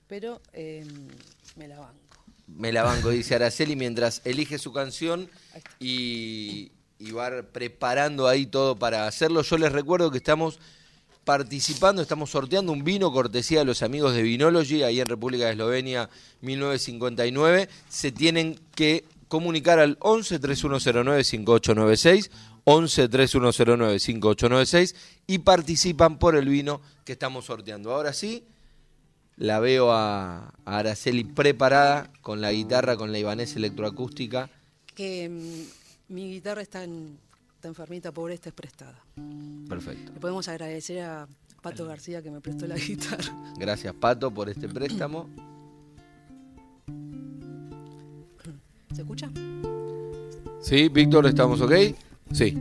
[0.08, 0.86] Pero em,
[1.56, 2.00] me la banco.
[2.46, 5.30] Me la banco, dice Araceli, mientras elige su canción
[5.80, 9.42] y, y va preparando ahí todo para hacerlo.
[9.42, 10.58] Yo les recuerdo que estamos
[11.26, 15.52] participando, estamos sorteando un vino cortesía de los amigos de Vinology, ahí en República de
[15.52, 16.08] Eslovenia,
[16.40, 17.68] 1959.
[17.88, 22.30] Se tienen que comunicar al 11 3109 5896,
[22.62, 24.94] 11 3109 5896
[25.26, 27.92] y participan por el vino que estamos sorteando.
[27.92, 28.44] Ahora sí,
[29.36, 34.48] la veo a, a Araceli preparada con la guitarra, con la Ibanez electroacústica.
[34.94, 37.18] Que mm, mi guitarra está, en-
[37.54, 38.98] está enfermita, pobre, esta es prestada.
[39.68, 40.12] Perfecto.
[40.14, 41.28] Le podemos agradecer a
[41.62, 43.32] Pato García que me prestó la guitarra.
[43.58, 45.28] Gracias, Pato, por este préstamo.
[48.94, 49.30] ¿Se escucha?
[50.62, 51.72] Sí, Víctor, ¿estamos ok?
[52.32, 52.56] Sí.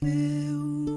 [0.00, 0.93] Eu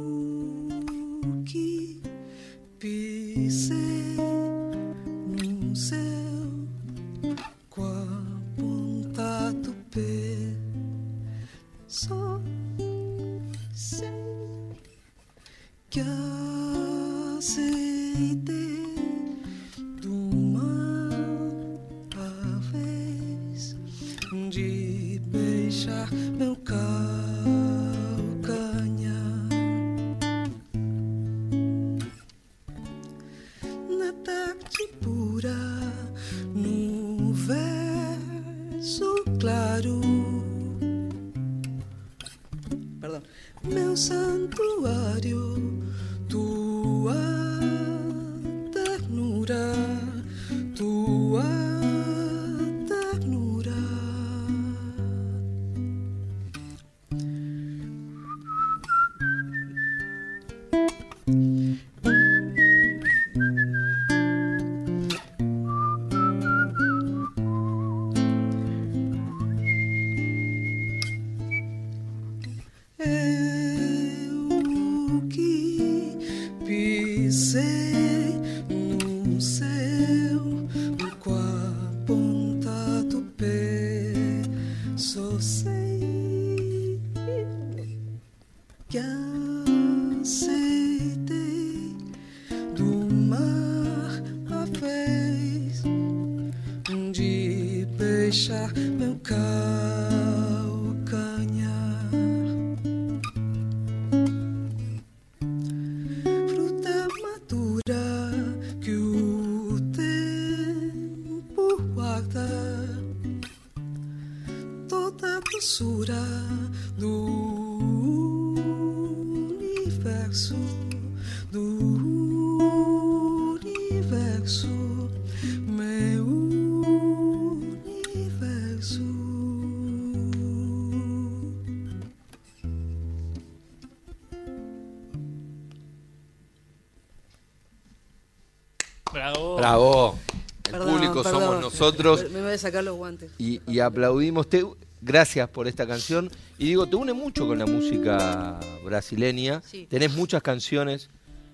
[141.92, 143.32] nosotros Me voy a sacar los guantes.
[143.38, 144.48] y, y aplaudimos.
[144.50, 144.64] Te,
[145.02, 146.30] gracias por esta canción.
[146.58, 149.62] Y digo, te une mucho con la música brasileña.
[149.66, 149.86] Sí.
[149.90, 151.10] Tenés muchas canciones.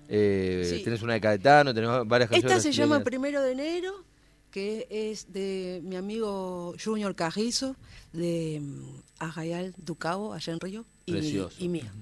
[0.08, 0.82] eh, Sí.
[0.84, 2.58] Tenés una de Caetano, tenés varias canciones.
[2.58, 3.00] Esta se llama.
[3.04, 4.04] Primero de Enero,
[4.50, 7.74] que es de mi amigo Junior Carrizo,
[8.12, 11.56] de mm, Arraial do Cabo, allá en Río, y, Precioso.
[11.58, 11.92] y mía.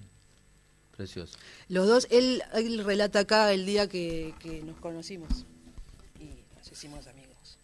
[0.96, 1.38] Precioso.
[1.68, 5.46] Los dos, él, él relata acá el día que, que nos conocimos
[6.20, 7.58] y nos hicimos amigos.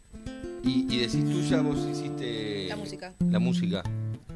[0.68, 2.66] Y, y decís tuya, vos hiciste.
[2.68, 3.14] La música.
[3.30, 3.82] La música.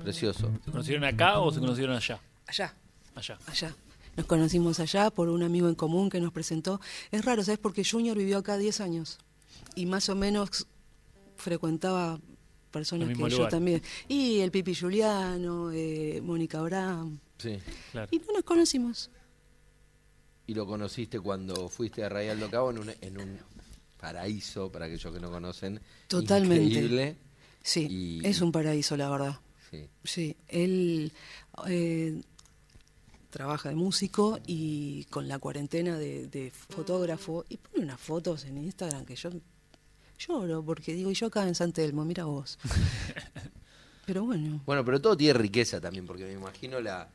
[0.02, 0.50] Precioso.
[0.64, 2.20] ¿Se conocieron acá o se conocieron allá?
[2.46, 2.74] Allá,
[3.14, 3.38] Allá.
[3.46, 3.76] allá.
[4.16, 6.80] Nos conocimos allá por un amigo en común que nos presentó.
[7.10, 7.58] Es raro, ¿sabes?
[7.58, 9.18] Porque Junior vivió acá 10 años
[9.74, 10.66] y más o menos
[11.36, 12.18] frecuentaba
[12.70, 13.82] personas que yo también.
[14.08, 17.18] Y el Pipi Juliano, eh, Mónica Abraham.
[17.36, 17.58] Sí.
[17.90, 18.08] Claro.
[18.10, 19.10] Y no nos conocimos.
[20.46, 23.38] Y lo conociste cuando fuiste a Rayal do Cabo en un, en un
[24.02, 25.80] paraíso, para aquellos que no conocen.
[26.08, 26.64] Totalmente.
[26.64, 27.16] Increíble.
[27.62, 27.86] Sí,
[28.20, 29.38] Y- es un paraíso, la verdad.
[29.70, 29.86] Sí.
[30.04, 31.12] Sí, él
[31.68, 32.20] eh,
[33.30, 38.58] trabaja de músico y con la cuarentena de, de fotógrafo y pone unas fotos en
[38.58, 39.30] Instagram que yo
[40.18, 42.58] lloro porque digo, y yo acá en San Telmo, mira vos.
[44.04, 47.08] Pero bueno, Bueno, pero todo tiene riqueza también, porque me imagino la.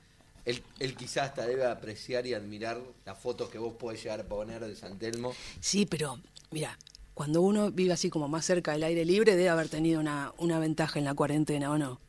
[0.46, 4.24] Él, él quizás hasta debe apreciar y admirar las fotos que vos podés llegar a
[4.24, 5.34] poner de San Telmo.
[5.60, 6.18] sí, pero
[6.52, 6.78] mira,
[7.14, 10.60] cuando uno vive así como más cerca del aire libre debe haber tenido una, una
[10.60, 12.00] ventaja en la cuarentena, ¿o no?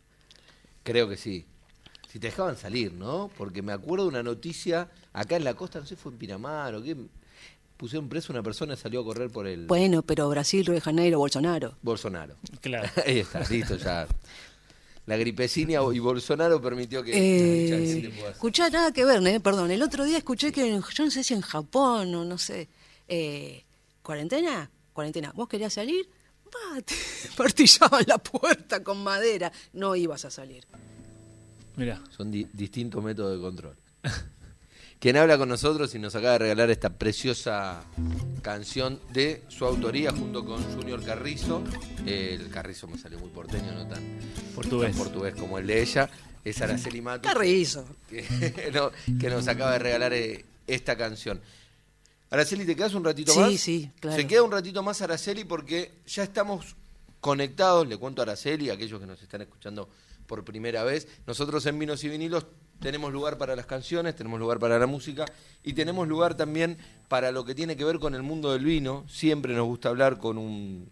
[0.82, 1.44] Creo que sí.
[2.10, 3.30] Si te dejaban salir, ¿no?
[3.36, 6.74] Porque me acuerdo de una noticia acá en la costa, no sé, fue en Pinamar
[6.74, 6.96] o qué.
[7.76, 10.80] Pusieron preso una persona y salió a correr por el Bueno, pero Brasil, Río de
[10.80, 11.76] Janeiro, Bolsonaro.
[11.82, 12.34] Bolsonaro.
[12.60, 12.88] Claro.
[13.06, 14.08] Ahí está, listo ya.
[15.06, 17.12] La gripecina y Bolsonaro permitió que.
[17.14, 17.70] Eh,
[18.72, 19.40] nada que ver, ¿eh?
[19.40, 19.70] perdón.
[19.70, 22.68] El otro día escuché que, en- yo no sé si en Japón o no sé,
[23.06, 23.64] eh,
[24.08, 24.70] ¿cuarentena?
[24.94, 25.32] Cuarentena.
[25.34, 26.08] ¿Vos querías salir?
[26.46, 26.94] Va, te
[27.38, 29.52] martillaban la puerta con madera.
[29.74, 30.64] No ibas a salir.
[31.76, 32.00] Mira.
[32.16, 33.76] Son di- distintos métodos de control.
[34.98, 37.84] Quien habla con nosotros y nos acaba de regalar esta preciosa
[38.40, 41.62] canción de su autoría junto con Junior Carrizo.
[42.06, 44.02] El Carrizo me salió muy porteño, no tan
[44.54, 44.92] Portugués.
[44.96, 46.08] tan portugués como el de ella.
[46.44, 47.30] Es Araceli Matos.
[47.30, 47.86] Carrizo.
[48.08, 48.90] que, no,
[49.20, 51.42] que nos acaba de regalar eh, esta canción.
[52.30, 53.52] Araceli, ¿te quedas un ratito Sí, más?
[53.54, 54.16] sí, claro.
[54.16, 56.76] Se queda un ratito más Araceli porque ya estamos
[57.20, 59.88] conectados, le cuento a Araceli, a aquellos que nos están escuchando
[60.26, 61.08] por primera vez.
[61.26, 62.46] Nosotros en Vinos y Vinilos
[62.80, 65.24] tenemos lugar para las canciones, tenemos lugar para la música
[65.64, 69.04] y tenemos lugar también para lo que tiene que ver con el mundo del vino.
[69.08, 70.90] Siempre nos gusta hablar con un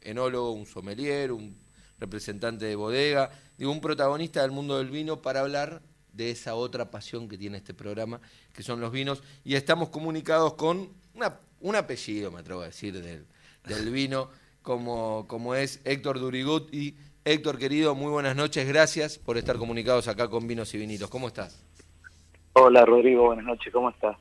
[0.00, 1.56] enólogo, un sommelier, un
[1.98, 5.80] representante de bodega, digo, un protagonista del mundo del vino para hablar
[6.12, 8.20] de esa otra pasión que tiene este programa,
[8.52, 9.22] que son los vinos.
[9.44, 13.24] Y estamos comunicados con una- un apellido, me atrevo a decir, del,
[13.66, 14.30] del vino,
[14.62, 18.66] como, como es Héctor Duriguti, Héctor, querido, muy buenas noches.
[18.66, 21.08] Gracias por estar comunicados acá con Vinos y Vinitos.
[21.08, 21.62] ¿Cómo estás?
[22.54, 23.26] Hola, Rodrigo.
[23.26, 23.72] Buenas noches.
[23.72, 24.16] ¿Cómo estás?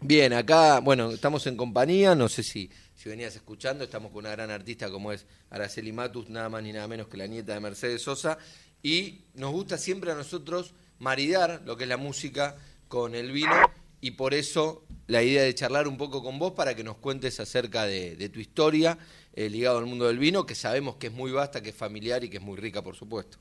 [0.00, 2.14] Bien, acá, bueno, estamos en compañía.
[2.14, 3.84] No sé si, si venías escuchando.
[3.84, 7.16] Estamos con una gran artista como es Araceli Matus, nada más ni nada menos que
[7.18, 8.38] la nieta de Mercedes Sosa.
[8.82, 12.56] Y nos gusta siempre a nosotros maridar lo que es la música
[12.88, 13.54] con el vino.
[14.00, 17.40] Y por eso la idea de charlar un poco con vos para que nos cuentes
[17.40, 18.98] acerca de, tu historia
[19.34, 22.22] eh, ligado al mundo del vino, que sabemos que es muy vasta, que es familiar
[22.22, 23.38] y que es muy rica, por supuesto.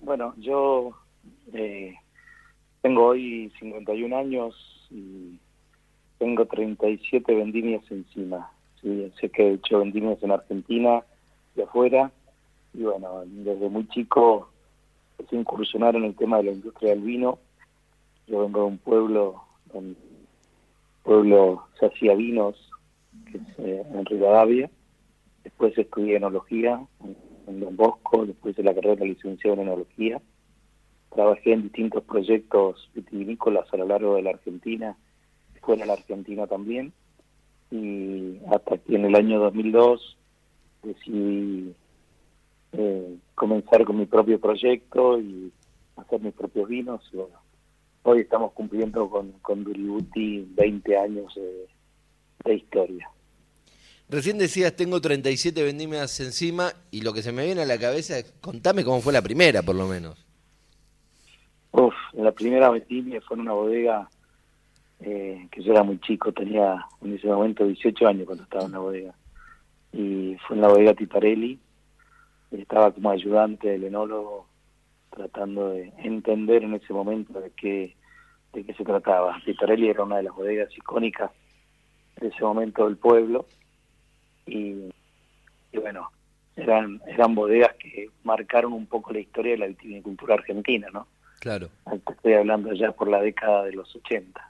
[0.00, 0.92] Bueno, yo
[1.52, 1.94] eh,
[2.82, 4.54] tengo hoy 51 años
[4.90, 5.38] y
[6.18, 8.50] tengo 37 vendimias encima.
[8.80, 9.12] ¿sí?
[9.20, 11.02] Sé que he hecho vendimias en Argentina
[11.56, 12.10] y afuera.
[12.74, 14.50] Y bueno, desde muy chico
[15.18, 17.38] empecé a incursionar en el tema de la industria del vino.
[18.26, 19.42] Yo vengo de un pueblo
[19.72, 19.96] donde
[21.02, 22.56] pueblo se hacía vinos
[23.30, 24.70] que es eh, en Rivadavia.
[25.44, 26.80] Después estudié enología
[27.46, 30.20] en Don Bosco, después de la carrera de licenciado en enología.
[31.14, 34.96] Trabajé en distintos proyectos vitivinícolas a lo largo de la Argentina,
[35.62, 36.92] fuera de la Argentina también.
[37.70, 40.16] Y hasta que en el año 2002
[40.82, 41.74] decidí
[42.72, 45.52] eh, comenzar con mi propio proyecto y
[45.94, 47.08] hacer mis propios vinos.
[47.12, 47.38] Y bueno,
[48.02, 51.68] hoy estamos cumpliendo con, con Duributi 20 años de,
[52.44, 53.08] de historia.
[54.08, 58.18] Recién decías, tengo 37 vendimias encima y lo que se me viene a la cabeza
[58.18, 60.24] es, contame cómo fue la primera, por lo menos.
[61.72, 64.08] Uf, la primera vendimia fue en una bodega
[65.00, 68.72] eh, que yo era muy chico, tenía en ese momento 18 años cuando estaba en
[68.72, 69.14] la bodega.
[69.92, 71.58] Y fue en la bodega Tiparelli,
[72.50, 74.46] estaba como ayudante del enólogo
[75.10, 77.96] tratando de entender en ese momento de qué,
[78.52, 79.40] de qué se trataba.
[79.44, 81.30] Tiparelli era una de las bodegas icónicas
[82.20, 83.46] de ese momento del pueblo
[84.46, 84.92] y,
[85.72, 86.10] bueno,
[86.54, 91.06] eran eran bodegas que marcaron un poco la historia de la vitivinicultura argentina, ¿no?
[91.40, 91.68] Claro.
[92.10, 94.40] Estoy hablando ya por la década de los 80.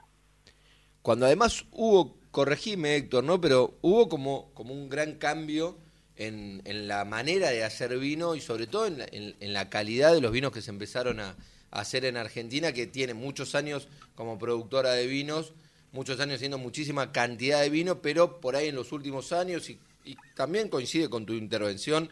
[1.01, 3.39] Cuando además hubo, corregime Héctor, ¿no?
[3.39, 5.77] Pero hubo como, como un gran cambio
[6.17, 10.31] en, en la manera de hacer vino y sobre todo en la, calidad de los
[10.31, 11.35] vinos que se empezaron a,
[11.71, 15.53] a hacer en Argentina, que tiene muchos años como productora de vinos,
[15.91, 19.79] muchos años haciendo muchísima cantidad de vino, pero por ahí en los últimos años y
[20.07, 22.09] y también coincide con tu intervención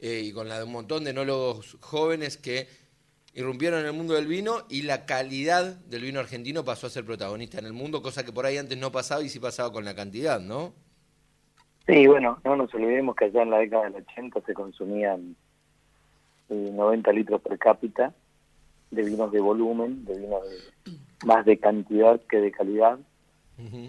[0.00, 2.66] eh, y con la de un montón de enólogos jóvenes que
[3.34, 7.04] irrumpieron en el mundo del vino y la calidad del vino argentino pasó a ser
[7.04, 9.84] protagonista en el mundo, cosa que por ahí antes no pasaba y sí pasaba con
[9.84, 10.74] la cantidad, ¿no?
[11.86, 15.36] Sí, bueno, no nos olvidemos que allá en la década del 80 se consumían
[16.48, 18.14] 90 eh, litros per cápita
[18.90, 20.42] de vinos de volumen, de vinos
[21.24, 22.98] más de cantidad que de calidad,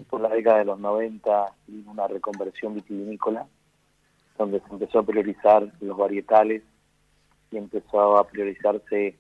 [0.10, 1.54] por la década de los 90
[1.88, 3.48] una reconversión vitivinícola,
[4.38, 6.64] donde se empezó a priorizar los varietales
[7.52, 9.16] y empezó a priorizarse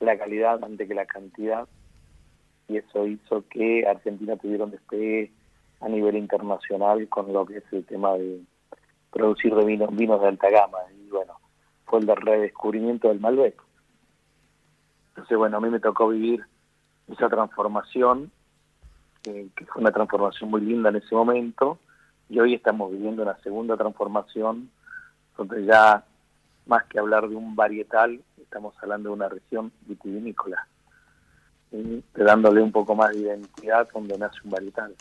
[0.00, 1.66] la calidad antes que la cantidad.
[2.68, 5.30] Y eso hizo que Argentina tuviera un despegue
[5.80, 8.40] a nivel internacional con lo que es el tema de
[9.10, 10.78] producir de vinos, vinos de alta gama.
[10.94, 11.34] Y bueno,
[11.84, 13.60] fue el redescubrimiento del Malbec.
[15.08, 16.44] Entonces, bueno, a mí me tocó vivir
[17.08, 18.30] esa transformación
[19.54, 21.78] que, fue una transformación muy linda en ese momento,
[22.28, 24.70] y hoy estamos viviendo una segunda transformación,
[25.36, 26.04] donde ya
[26.66, 30.66] más que hablar de un varietal, estamos hablando de una región vitivinícola,
[32.14, 34.94] dándole un poco más de identidad donde nace un varietal.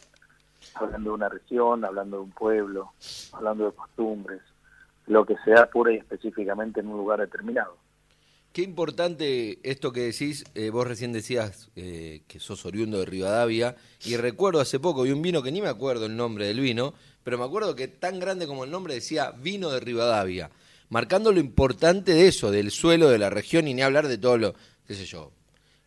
[0.73, 2.91] Hablando de una región, hablando de un pueblo,
[3.31, 4.41] hablando de costumbres,
[5.07, 7.77] lo que se da pura y específicamente en un lugar determinado.
[8.51, 13.75] Qué importante esto que decís, eh, vos recién decías eh, que sos oriundo de Rivadavia,
[14.05, 16.93] y recuerdo hace poco, vi un vino que ni me acuerdo el nombre del vino,
[17.23, 20.51] pero me acuerdo que tan grande como el nombre decía vino de Rivadavia,
[20.87, 24.37] marcando lo importante de eso, del suelo, de la región, y ni hablar de todo
[24.37, 24.55] lo,
[24.87, 25.33] qué sé yo,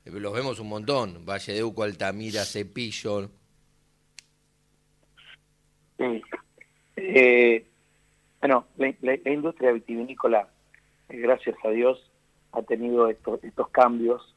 [0.04, 3.30] eh, los vemos un montón, Valle de Uco, Altamira, Cepillo.
[5.98, 6.22] Sí.
[8.40, 10.48] bueno, la industria vitivinícola,
[11.08, 12.10] gracias a Dios,
[12.52, 14.34] ha tenido estos, estos cambios,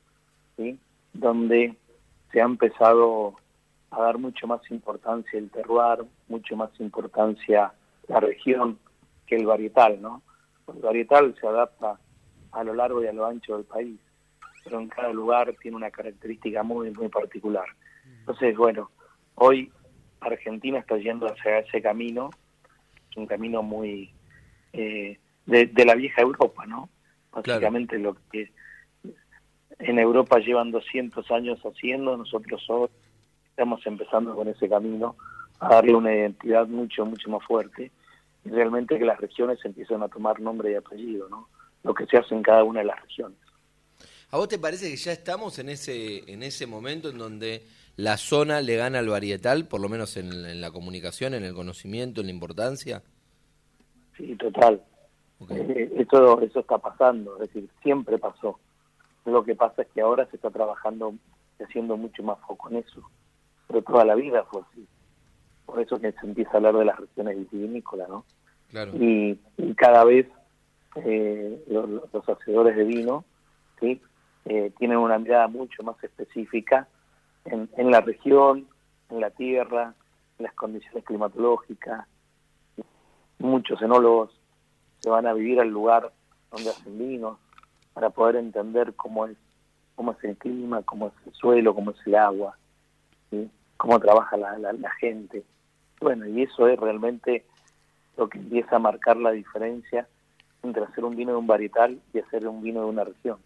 [1.14, 1.76] donde
[2.32, 3.36] se ha empezado
[3.91, 7.74] a dar mucho más importancia el terroir, mucho más importancia
[8.07, 8.80] la región
[9.28, 10.22] que el varietal, ¿no?
[10.74, 11.99] El varietal se adapta
[12.51, 13.99] a lo largo y a lo ancho del país,
[14.64, 17.66] pero en cada lugar tiene una característica muy, muy particular.
[18.20, 18.91] Entonces, bueno,
[19.36, 19.72] hoy
[20.22, 22.30] Argentina está yendo hacia ese camino,
[23.15, 24.13] un camino muy
[24.74, 26.89] eh, de, de la vieja Europa, ¿no?
[27.32, 28.51] básicamente lo que
[29.80, 32.89] en Europa llevan 200 años haciendo, nosotros hoy
[33.49, 35.15] estamos empezando con ese camino
[35.59, 37.91] a darle una identidad mucho, mucho más fuerte
[38.43, 41.47] y realmente que las regiones empiezan a tomar nombre y apellido, ¿no?
[41.84, 43.38] lo que se hace en cada una de las regiones.
[44.30, 47.63] ¿A vos te parece que ya estamos en ese, en ese momento en donde
[47.98, 52.22] la zona le gana al varietal, por lo menos en, la comunicación, en el conocimiento,
[52.22, 53.04] en la importancia?
[54.18, 54.82] Sí, total.
[55.50, 58.60] Eh, eso, eso está pasando, es decir, siempre pasó.
[59.26, 61.14] Lo que pasa es que ahora se está trabajando,
[61.60, 63.02] haciendo mucho más foco en eso.
[63.68, 64.86] Pero toda la vida fue así.
[65.66, 68.26] Por eso que se empieza a hablar de las regiones vitivinícolas, ¿no?
[68.70, 68.92] Claro.
[68.96, 69.39] Y,
[69.76, 70.28] cada vez
[70.96, 73.26] eh, los, los, hacedores de vino
[73.80, 74.00] ¿sí?
[74.46, 76.88] Eh, tienen una mirada mucho más específica
[77.46, 78.68] en, en la región,
[79.10, 79.94] en la tierra,
[80.38, 82.08] en las condiciones climatológicas.
[83.39, 84.32] Muchos enólogos
[85.00, 86.12] se van a vivir al lugar
[86.52, 87.38] donde hacen vinos
[87.94, 89.38] para poder entender cómo es
[89.96, 92.58] cómo es el clima, cómo es el suelo, cómo es el agua,
[93.78, 95.44] cómo trabaja la, la, gente.
[96.00, 97.46] Bueno, y eso es realmente
[98.18, 100.08] lo que empieza a marcar la diferencia
[100.64, 103.38] entre hacer un vino de un varietal y hacer un vino de una región.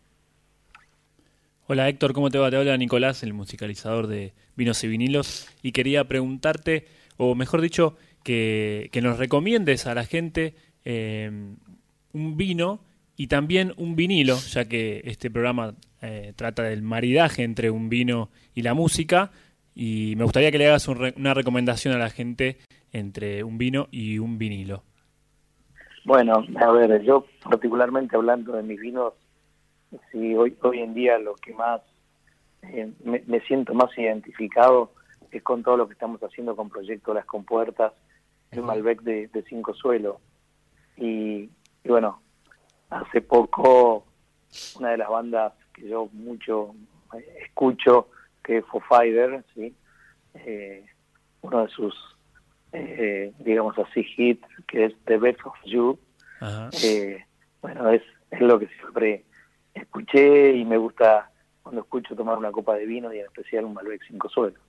[1.67, 2.51] Hola Héctor, ¿cómo te va?
[2.51, 6.85] Te habla Nicolás, el musicalizador de Vinos y Vinilos, y quería preguntarte,
[7.17, 10.53] o mejor dicho, que, nos recomiendes a la gente
[10.83, 11.31] eh,
[12.13, 12.81] un vino
[13.17, 18.29] y también un vinilo, ya que este programa eh, trata del maridaje entre un vino
[18.53, 19.31] y la música,
[19.73, 22.59] y me gustaría que le hagas una recomendación a la gente
[22.91, 24.83] entre un vino y un vinilo.
[26.03, 29.13] Bueno, a ver, yo particularmente hablando de mis vinos,
[30.11, 31.81] sí, hoy, hoy en día lo que más
[32.73, 34.91] eh, me, siento más identificado
[35.31, 37.93] es con todo lo que estamos haciendo con Proyecto Las Compuertas,
[38.51, 40.17] el Malbec de, Cinco Suelos.
[40.97, 41.49] Y,
[41.83, 42.21] bueno,
[42.89, 44.05] hace poco
[44.79, 46.73] una de las bandas que yo mucho
[47.13, 48.09] eh, escucho,
[48.43, 49.75] que es Foo Fighter, ¿sí?
[50.35, 50.85] Eh,
[51.41, 51.95] uno de sus,
[53.39, 55.97] digamos así, hits, que es The Best of You,
[57.61, 59.23] bueno, es, es lo que siempre
[59.75, 61.29] escuché y me gusta
[61.61, 64.59] cuando escucho tomar una copa de vino y en especial un Malbec cinco suelos.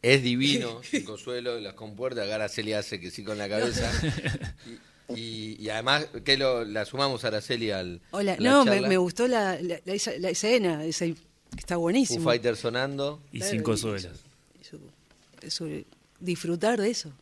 [0.00, 3.90] es divino, cinco suelos, las compuertas, Araceli hace que sí con la cabeza.
[5.14, 8.00] Y, además, que lo, la sumamos a Araceli al.
[8.12, 11.04] Hola, no, me, gustó la, la, la, escena, esa,
[11.54, 12.20] está buenísimo.
[12.20, 13.20] Un fighter sonando.
[13.30, 14.24] Y cinco suelos.
[16.18, 17.12] disfrutar de eso.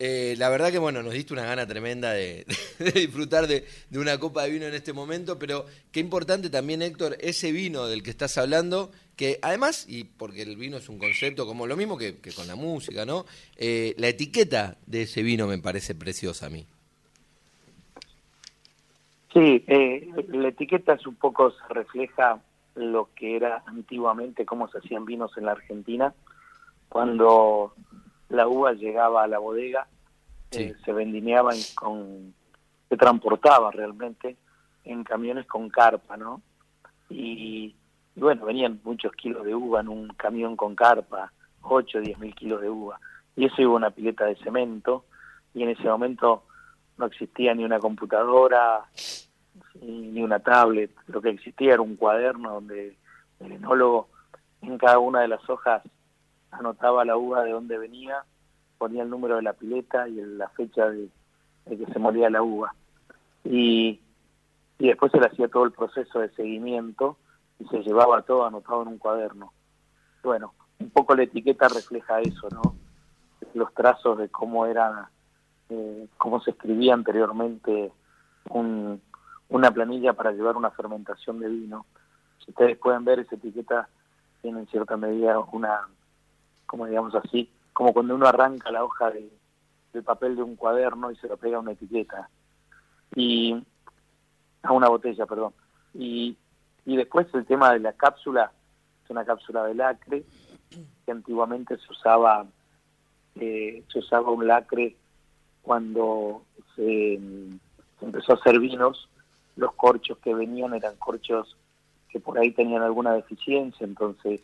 [0.00, 2.46] Eh, la verdad que bueno, nos diste una gana tremenda de,
[2.94, 7.50] disfrutar de, una copa de vino en este momento, pero qué importante también, Héctor, ese
[7.50, 11.66] vino del que estás hablando, que además, y porque el vino es un concepto como
[11.66, 13.24] lo mismo que, con la música, ¿no?
[13.56, 16.64] Eh, la etiqueta de ese vino me parece preciosa a mí.
[19.32, 22.40] Sí, eh, la etiqueta es un poco, refleja
[22.76, 26.14] lo que era antiguamente, cómo se hacían vinos en la Argentina,
[26.88, 27.74] cuando
[28.28, 29.86] la uva llegaba a la bodega,
[30.50, 32.34] eh, se vendimiaba con,
[32.88, 34.36] se transportaba realmente
[34.84, 36.42] en camiones con carpa, ¿no?
[37.10, 37.74] Y,
[38.16, 42.34] bueno, venían muchos kilos de uva en un camión con carpa, 8 o 10 mil
[42.34, 43.00] kilos de uva.
[43.36, 45.04] Y eso iba una pileta de cemento,
[45.54, 46.44] y en ese momento
[46.96, 48.84] no existía ni una computadora,
[49.80, 52.96] ni una tablet, lo que existía era un cuaderno donde
[53.40, 54.08] el enólogo
[54.62, 55.82] en cada una de las hojas
[56.50, 58.24] anotaba la uva de dónde venía,
[58.78, 61.08] ponía el número de la pileta y la fecha de,
[61.66, 62.74] que se moría la uva.
[63.44, 64.00] Y,
[64.78, 67.16] y después se le hacía todo el proceso de seguimiento
[67.58, 69.52] y se llevaba todo anotado en un cuaderno.
[70.22, 72.74] Bueno, un poco la etiqueta refleja eso, ¿no?
[73.54, 75.10] Los trazos de cómo era,
[75.68, 77.92] eh, cómo se escribía anteriormente
[78.50, 79.00] un,
[79.48, 81.86] una planilla para llevar una fermentación de vino.
[82.44, 83.88] Si ustedes pueden ver, esa etiqueta
[84.42, 85.88] tiene en cierta medida una
[86.68, 89.28] como digamos así, como cuando uno arranca la hoja de,
[89.92, 92.28] del papel de un cuaderno y se lo pega a una etiqueta.
[93.16, 93.56] Y
[94.62, 95.54] a una botella, perdón.
[95.94, 96.36] Y,
[96.84, 98.52] y después el tema de la cápsula,
[99.02, 100.24] es una cápsula de lacre,
[101.04, 102.44] que antiguamente se usaba,
[103.36, 104.94] eh, se usaba un lacre
[105.62, 106.42] cuando
[106.76, 107.18] se,
[107.98, 109.08] se, empezó a hacer vinos,
[109.56, 111.56] los corchos que venían eran corchos
[112.10, 114.42] que por ahí tenían alguna deficiencia, entonces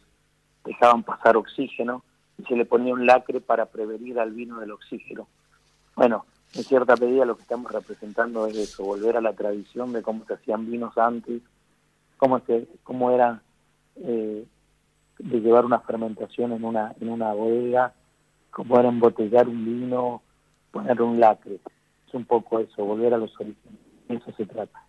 [0.65, 2.03] dejaban pasar oxígeno
[2.39, 5.29] y se le ponía un lacre para prevenir al vino del oxígeno.
[5.97, 10.03] Bueno, en cierta medida lo que estamos representando es eso, volver a la tradición de
[10.03, 11.43] cómo se hacían vinos antes,
[12.17, 13.43] cómo, se, cómo era
[13.97, 14.45] eh,
[15.19, 17.93] de llevar una fermentación en una, en una bodega,
[18.51, 20.23] cómo era embotellar un vino,
[20.71, 21.59] poner un lacre.
[22.07, 23.81] Es un poco eso, volver a los orígenes.
[24.09, 24.85] Eso se trata.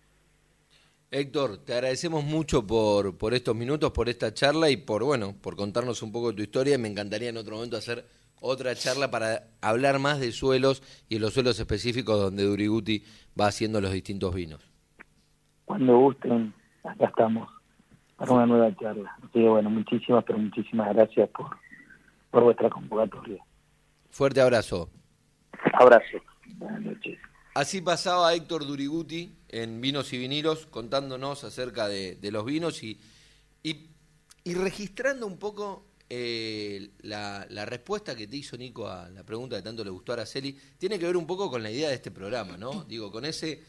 [1.10, 5.54] Héctor, te agradecemos mucho por, por estos minutos, por esta charla y por, bueno, por
[5.54, 6.78] contarnos un poco de tu historia.
[6.78, 8.04] Me encantaría en otro momento hacer
[8.40, 13.04] otra charla para hablar más de suelos y en los suelos específicos donde Duriguti
[13.38, 14.60] va haciendo los distintos vinos.
[15.64, 16.52] Cuando gusten,
[16.82, 17.48] acá estamos
[18.16, 19.16] para una nueva charla.
[19.18, 21.56] Así que bueno, muchísimas, pero muchísimas gracias por,
[22.32, 23.42] por vuestra convocatoria.
[24.10, 24.90] Fuerte abrazo.
[25.72, 26.18] Abrazo.
[26.56, 27.18] Buenas noches.
[27.56, 33.00] Así pasaba Héctor Duriguti en Vinos y Vinilos contándonos acerca de, de los vinos y,
[33.62, 33.88] y,
[34.44, 39.56] y, registrando un poco eh, la, la, respuesta que te hizo Nico a la pregunta
[39.56, 40.52] que tanto le gustó a Araceli.
[40.76, 42.84] Tiene que ver un poco con la idea de este programa, ¿no?
[42.84, 43.62] Digo, con ese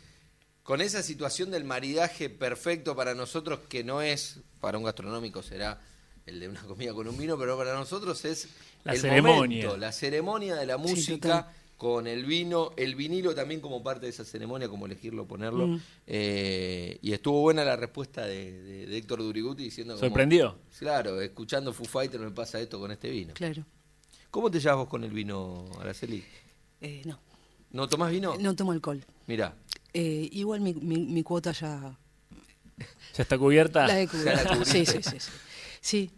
[0.64, 5.80] con esa situación del maridaje perfecto para nosotros que no es, para un gastronómico será
[6.26, 8.50] el de una comida con un vino, pero para nosotros es
[8.84, 9.64] la el ceremonia.
[9.64, 14.08] momento, la ceremonia de la música Sí, con el vino, el vinilo también como parte
[14.08, 15.68] de esa ceremonia, como elegirlo, ponerlo.
[15.68, 15.82] Mm.
[16.08, 20.58] Eh, y estuvo buena la respuesta de, de- de Héctor Duriguti diciendo como, ¿Sorprendió?
[20.80, 23.34] Claro, escuchando Foo Fighter me pasa esto con este vino.
[23.36, 23.64] Claro.
[24.32, 26.24] ¿Cómo te llevas vos con el vino, Araceli?
[26.82, 27.20] Eh, no,
[27.72, 28.36] ¿No tomás vino?
[28.40, 29.04] no tomo alcohol.
[29.28, 29.54] Mirá,
[29.94, 31.98] Eh, igual mi, mi, mi cuota ya
[33.16, 33.88] ¿Ya está cubierta?
[33.88, 34.66] la he la cubriste.
[34.66, 35.32] Sí, sí, sí, sí.
[35.80, 36.12] Sí,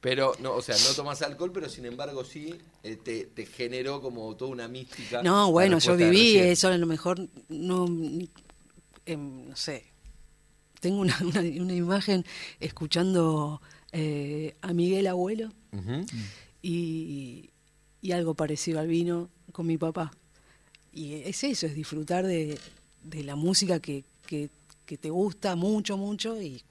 [0.00, 4.00] Pero, no, o sea, no tomas alcohol, pero sin embargo sí eh, te, te generó
[4.00, 5.22] como toda una mística.
[5.22, 7.84] No, bueno, yo viví eso, a lo mejor no,
[9.04, 9.84] em, no sé,
[10.80, 12.24] tengo una, una, una imagen
[12.60, 13.60] escuchando
[13.92, 15.52] eh, a Miguel Abuelo
[16.62, 17.50] y,
[18.00, 20.12] y algo parecido al vino con mi papá.
[20.92, 22.58] Y es eso, es disfrutar de,
[23.04, 24.50] de la música que, que,
[24.86, 26.62] que te gusta mucho, mucho y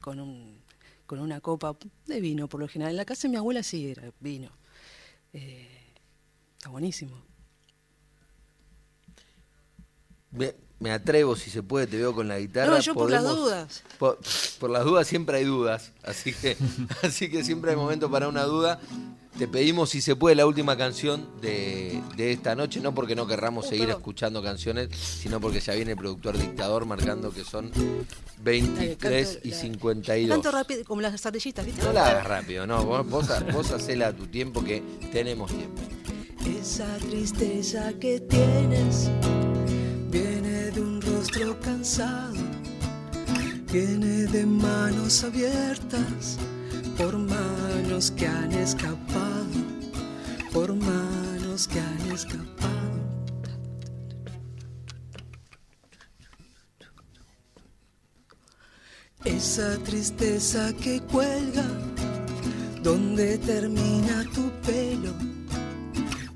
[0.00, 0.58] con, un,
[1.06, 1.76] con una copa
[2.06, 2.90] de vino por lo general.
[2.92, 4.50] En la casa de mi abuela sí era vino.
[5.32, 5.94] Eh,
[6.56, 7.22] está buenísimo.
[10.30, 12.72] Me, me atrevo, si se puede, te veo con la guitarra.
[12.72, 13.82] No, yo por las dudas.
[13.98, 14.18] Por,
[14.58, 16.56] por las dudas siempre hay dudas, así que,
[17.02, 18.80] así que siempre hay momento para una duda.
[19.38, 23.26] Te pedimos, si se puede, la última canción de, de esta noche, no porque no
[23.26, 24.00] querramos seguir perdón.
[24.00, 27.70] escuchando canciones, sino porque ya viene el productor dictador marcando que son
[28.42, 28.96] 23
[29.28, 30.30] Canto y la- 52.
[30.42, 31.82] Tanto rápido como las ardillitas, ¿viste?
[31.84, 34.82] No la hagas rápido, no, vos, vos, vos hacela a tu tiempo que
[35.12, 35.82] tenemos tiempo.
[36.58, 39.10] Esa tristeza que tienes
[40.08, 42.32] viene de un rostro cansado,
[43.70, 46.38] viene de manos abiertas,
[46.96, 49.58] por manos que han escapado,
[50.52, 52.76] por manos que han escapado.
[59.24, 61.66] Esa tristeza que cuelga,
[62.82, 65.12] donde termina tu pelo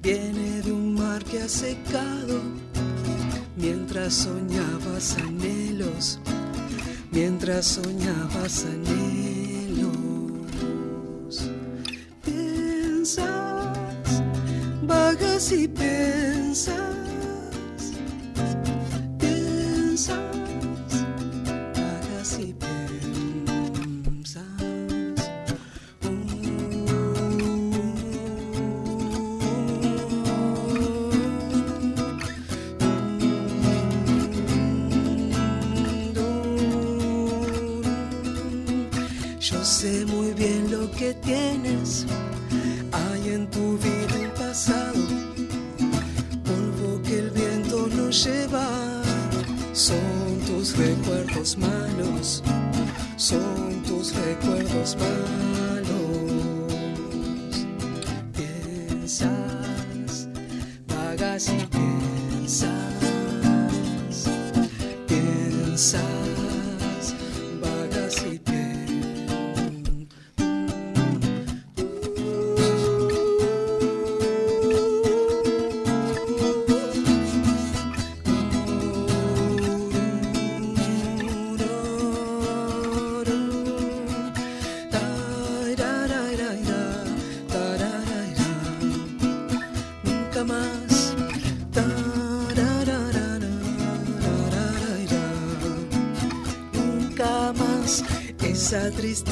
[0.03, 2.41] viene de un mar que ha secado
[3.57, 6.19] mientras soñabas anhelos,
[7.13, 9.40] mientras soñabas anhelos.
[14.91, 16.90] Vagas y piensas,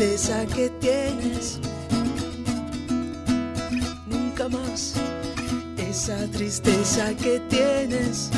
[0.03, 1.59] tristeza que tienes.
[4.07, 4.95] Nunca más
[5.77, 8.31] esa tristeza que tienes.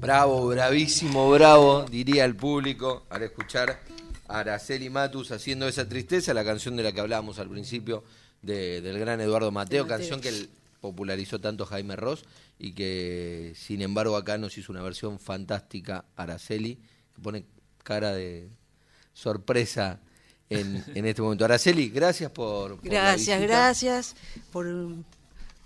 [0.00, 3.78] Bravo, bravísimo, bravo, diría el público al escuchar
[4.26, 8.02] a Araceli Matus haciendo esa tristeza, la canción de la que hablábamos al principio
[8.42, 9.98] de- del gran Eduardo Mateo, Mateo.
[9.98, 10.48] canción que
[10.80, 12.24] popularizó tanto Jaime Ross
[12.58, 16.80] y que sin embargo acá nos hizo una versión fantástica Araceli,
[17.22, 17.44] pone
[17.82, 18.50] cara de
[19.12, 20.00] sorpresa
[20.48, 21.44] en, en este momento.
[21.44, 22.80] Araceli, gracias por...
[22.82, 24.16] Gracias, gracias
[24.52, 24.66] por,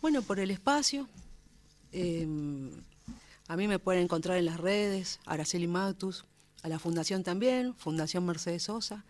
[0.00, 1.08] bueno, por el espacio.
[1.92, 2.26] Eh,
[3.48, 6.24] a mí me pueden encontrar en las redes, Araceli Matus,
[6.62, 9.04] a la Fundación también, Fundación Mercedes Sosa.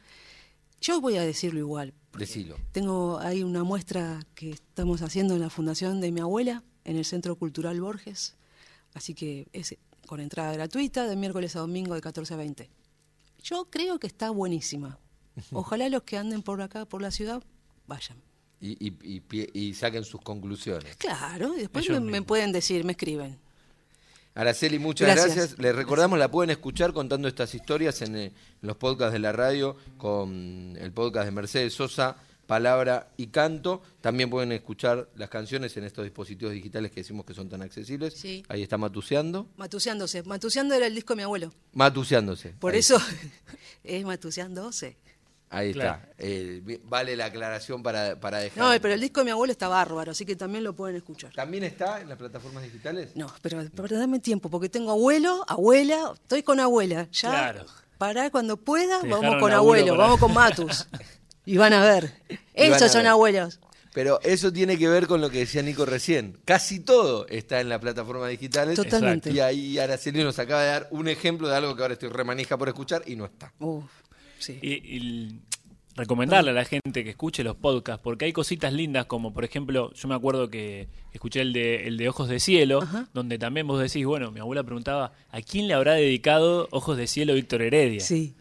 [0.81, 1.95] Yo voy a decirlo igual.
[2.19, 2.57] Decilo.
[2.73, 7.05] Tengo ahí una muestra que estamos haciendo en la Fundación de mi abuela, en el
[7.05, 8.35] Centro Cultural Borges.
[8.93, 9.77] Así que es
[10.07, 12.71] con entrada gratuita de miércoles a domingo de 14 a 20.
[13.43, 14.99] Yo creo que está buenísima.
[15.53, 17.43] Ojalá los que anden por acá, por la ciudad,
[17.87, 18.17] vayan.
[18.61, 20.97] Y, y- y pie- y saquen sus conclusiones.
[20.97, 23.39] Claro, y después me, pueden decir, me escriben.
[24.37, 25.37] Araceli, muchas gracias.
[25.37, 25.59] Gracias.
[25.59, 28.33] Les recordamos, la pueden escuchar contando estas historias en, eh,
[28.63, 33.83] los podcasts de la radio, con el podcast de Mercedes Sosa, Palabra y Canto.
[34.01, 38.15] También pueden escuchar las canciones en estos dispositivos digitales que decimos que son tan accesibles.
[38.15, 38.43] Sí.
[38.49, 39.49] Ahí está Matuseando.
[39.57, 40.23] Matuseándose.
[40.25, 41.53] Matuseando era el disco de mi abuelo.
[41.73, 42.51] Matuseándose.
[42.51, 42.81] Por Ahí.
[42.81, 42.99] eso
[43.85, 44.97] es Matuseándose.
[45.51, 46.01] Ahí Claro.
[46.03, 46.15] está.
[46.19, 48.59] Eh, vale la aclaración para, para dejar.
[48.59, 51.33] No, pero el disco de mi abuelo está bárbaro, así que también lo pueden escuchar.
[51.33, 53.11] ¿También está en las plataformas digitales?
[53.15, 57.07] No, pero, pero dame tiempo, porque tengo abuelo, abuela, estoy con abuela.
[57.13, 57.67] Ya Claro.
[57.99, 60.87] pará cuando pueda, Te vamos con abuelo abuelo, para- vamos con Matus.
[61.45, 62.15] y van a ver.
[62.55, 63.11] Esos son ver.
[63.11, 63.61] abuelos.
[63.93, 66.37] Pero eso tiene que ver con lo que decía Nico recién.
[66.45, 68.75] Casi todo está en las plataformas digitales.
[68.75, 69.31] Totalmente.
[69.31, 72.59] Y ahí Araceli nos acaba de dar un ejemplo de algo que ahora estoy remanija
[72.59, 73.53] por escuchar y no está.
[73.61, 73.85] Uf,
[74.41, 74.59] sí.
[74.61, 75.41] Y, y
[75.97, 79.93] recomendarle a la gente que escuche los podcasts, porque hay cositas lindas como, por ejemplo,
[79.95, 83.09] yo me acuerdo que escuché el de, el de Ojos de Cielo, Ajá.
[83.15, 87.07] donde también vos decís, bueno, mi abuela preguntaba, ¿a quién le habrá dedicado Ojos de
[87.07, 88.01] Cielo Víctor Heredia?
[88.01, 88.35] Sí.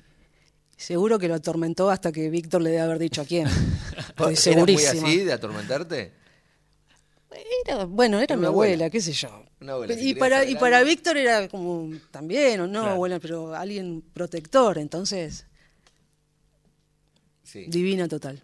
[0.85, 3.47] Seguro que lo atormentó hasta que Víctor le debe haber dicho a quién.
[3.97, 5.07] Estoy ¿Eras muy segurísima.
[5.07, 6.13] así de atormentarte?
[7.65, 8.89] Era- bueno, era Era mi abuela, abuela.
[8.89, 9.45] qué sé yo.
[9.61, 10.83] Una abuela, si y para, y para.
[10.83, 12.91] Víctor era como también, o no, Claro.
[12.95, 15.45] abuela, pero alguien protector, entonces,
[17.43, 17.65] Sí.
[17.67, 18.41] divina total.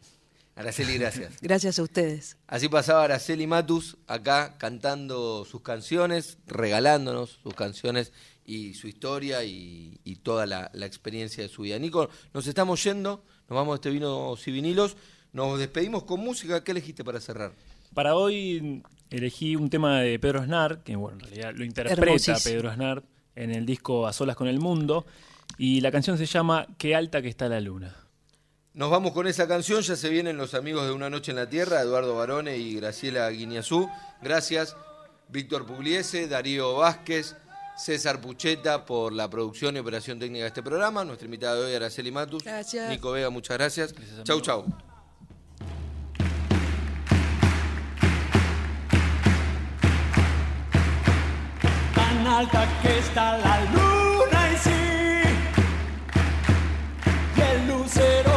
[0.56, 1.34] Araceli, gracias.
[1.42, 2.36] Gracias a ustedes.
[2.48, 8.12] Así pasaba Araceli Matus acá cantando sus canciones, regalándonos sus canciones
[8.50, 11.78] y su historia y, y toda la, la experiencia de su vida.
[11.78, 14.97] Nico, nos estamos yendo, nos vamos de este vino y vinilos,
[15.32, 16.64] nos despedimos con música.
[16.64, 17.54] ¿Qué elegiste para cerrar?
[17.93, 18.82] Para hoy
[19.12, 22.38] elegí un tema de Pedro Aznar, que bueno, en realidad lo interpreta.
[22.43, 23.04] Pedro Aznar
[23.36, 25.06] en el disco A Solas con el Mundo,
[25.58, 27.95] y la canción se llama Qué alta que está la luna.
[28.74, 31.50] Nos vamos con esa canción, ya se vienen los amigos de Una Noche en la
[31.50, 33.89] Tierra, Eduardo Barone y Graciela Guiñazú.
[34.22, 34.76] Gracias,
[35.28, 37.36] Víctor Pugliese, Darío Vázquez,
[37.80, 41.06] César Pucheta por la producción y operación técnica de este programa.
[41.06, 42.44] Nuestra invitada de hoy, Araceli Matus.
[42.44, 42.90] Gracias.
[42.90, 43.96] Nico Vega, muchas gracias.
[44.24, 44.66] chau, chau.
[51.96, 54.82] tan alta que está la luna y sí,
[57.38, 58.29] y el lucero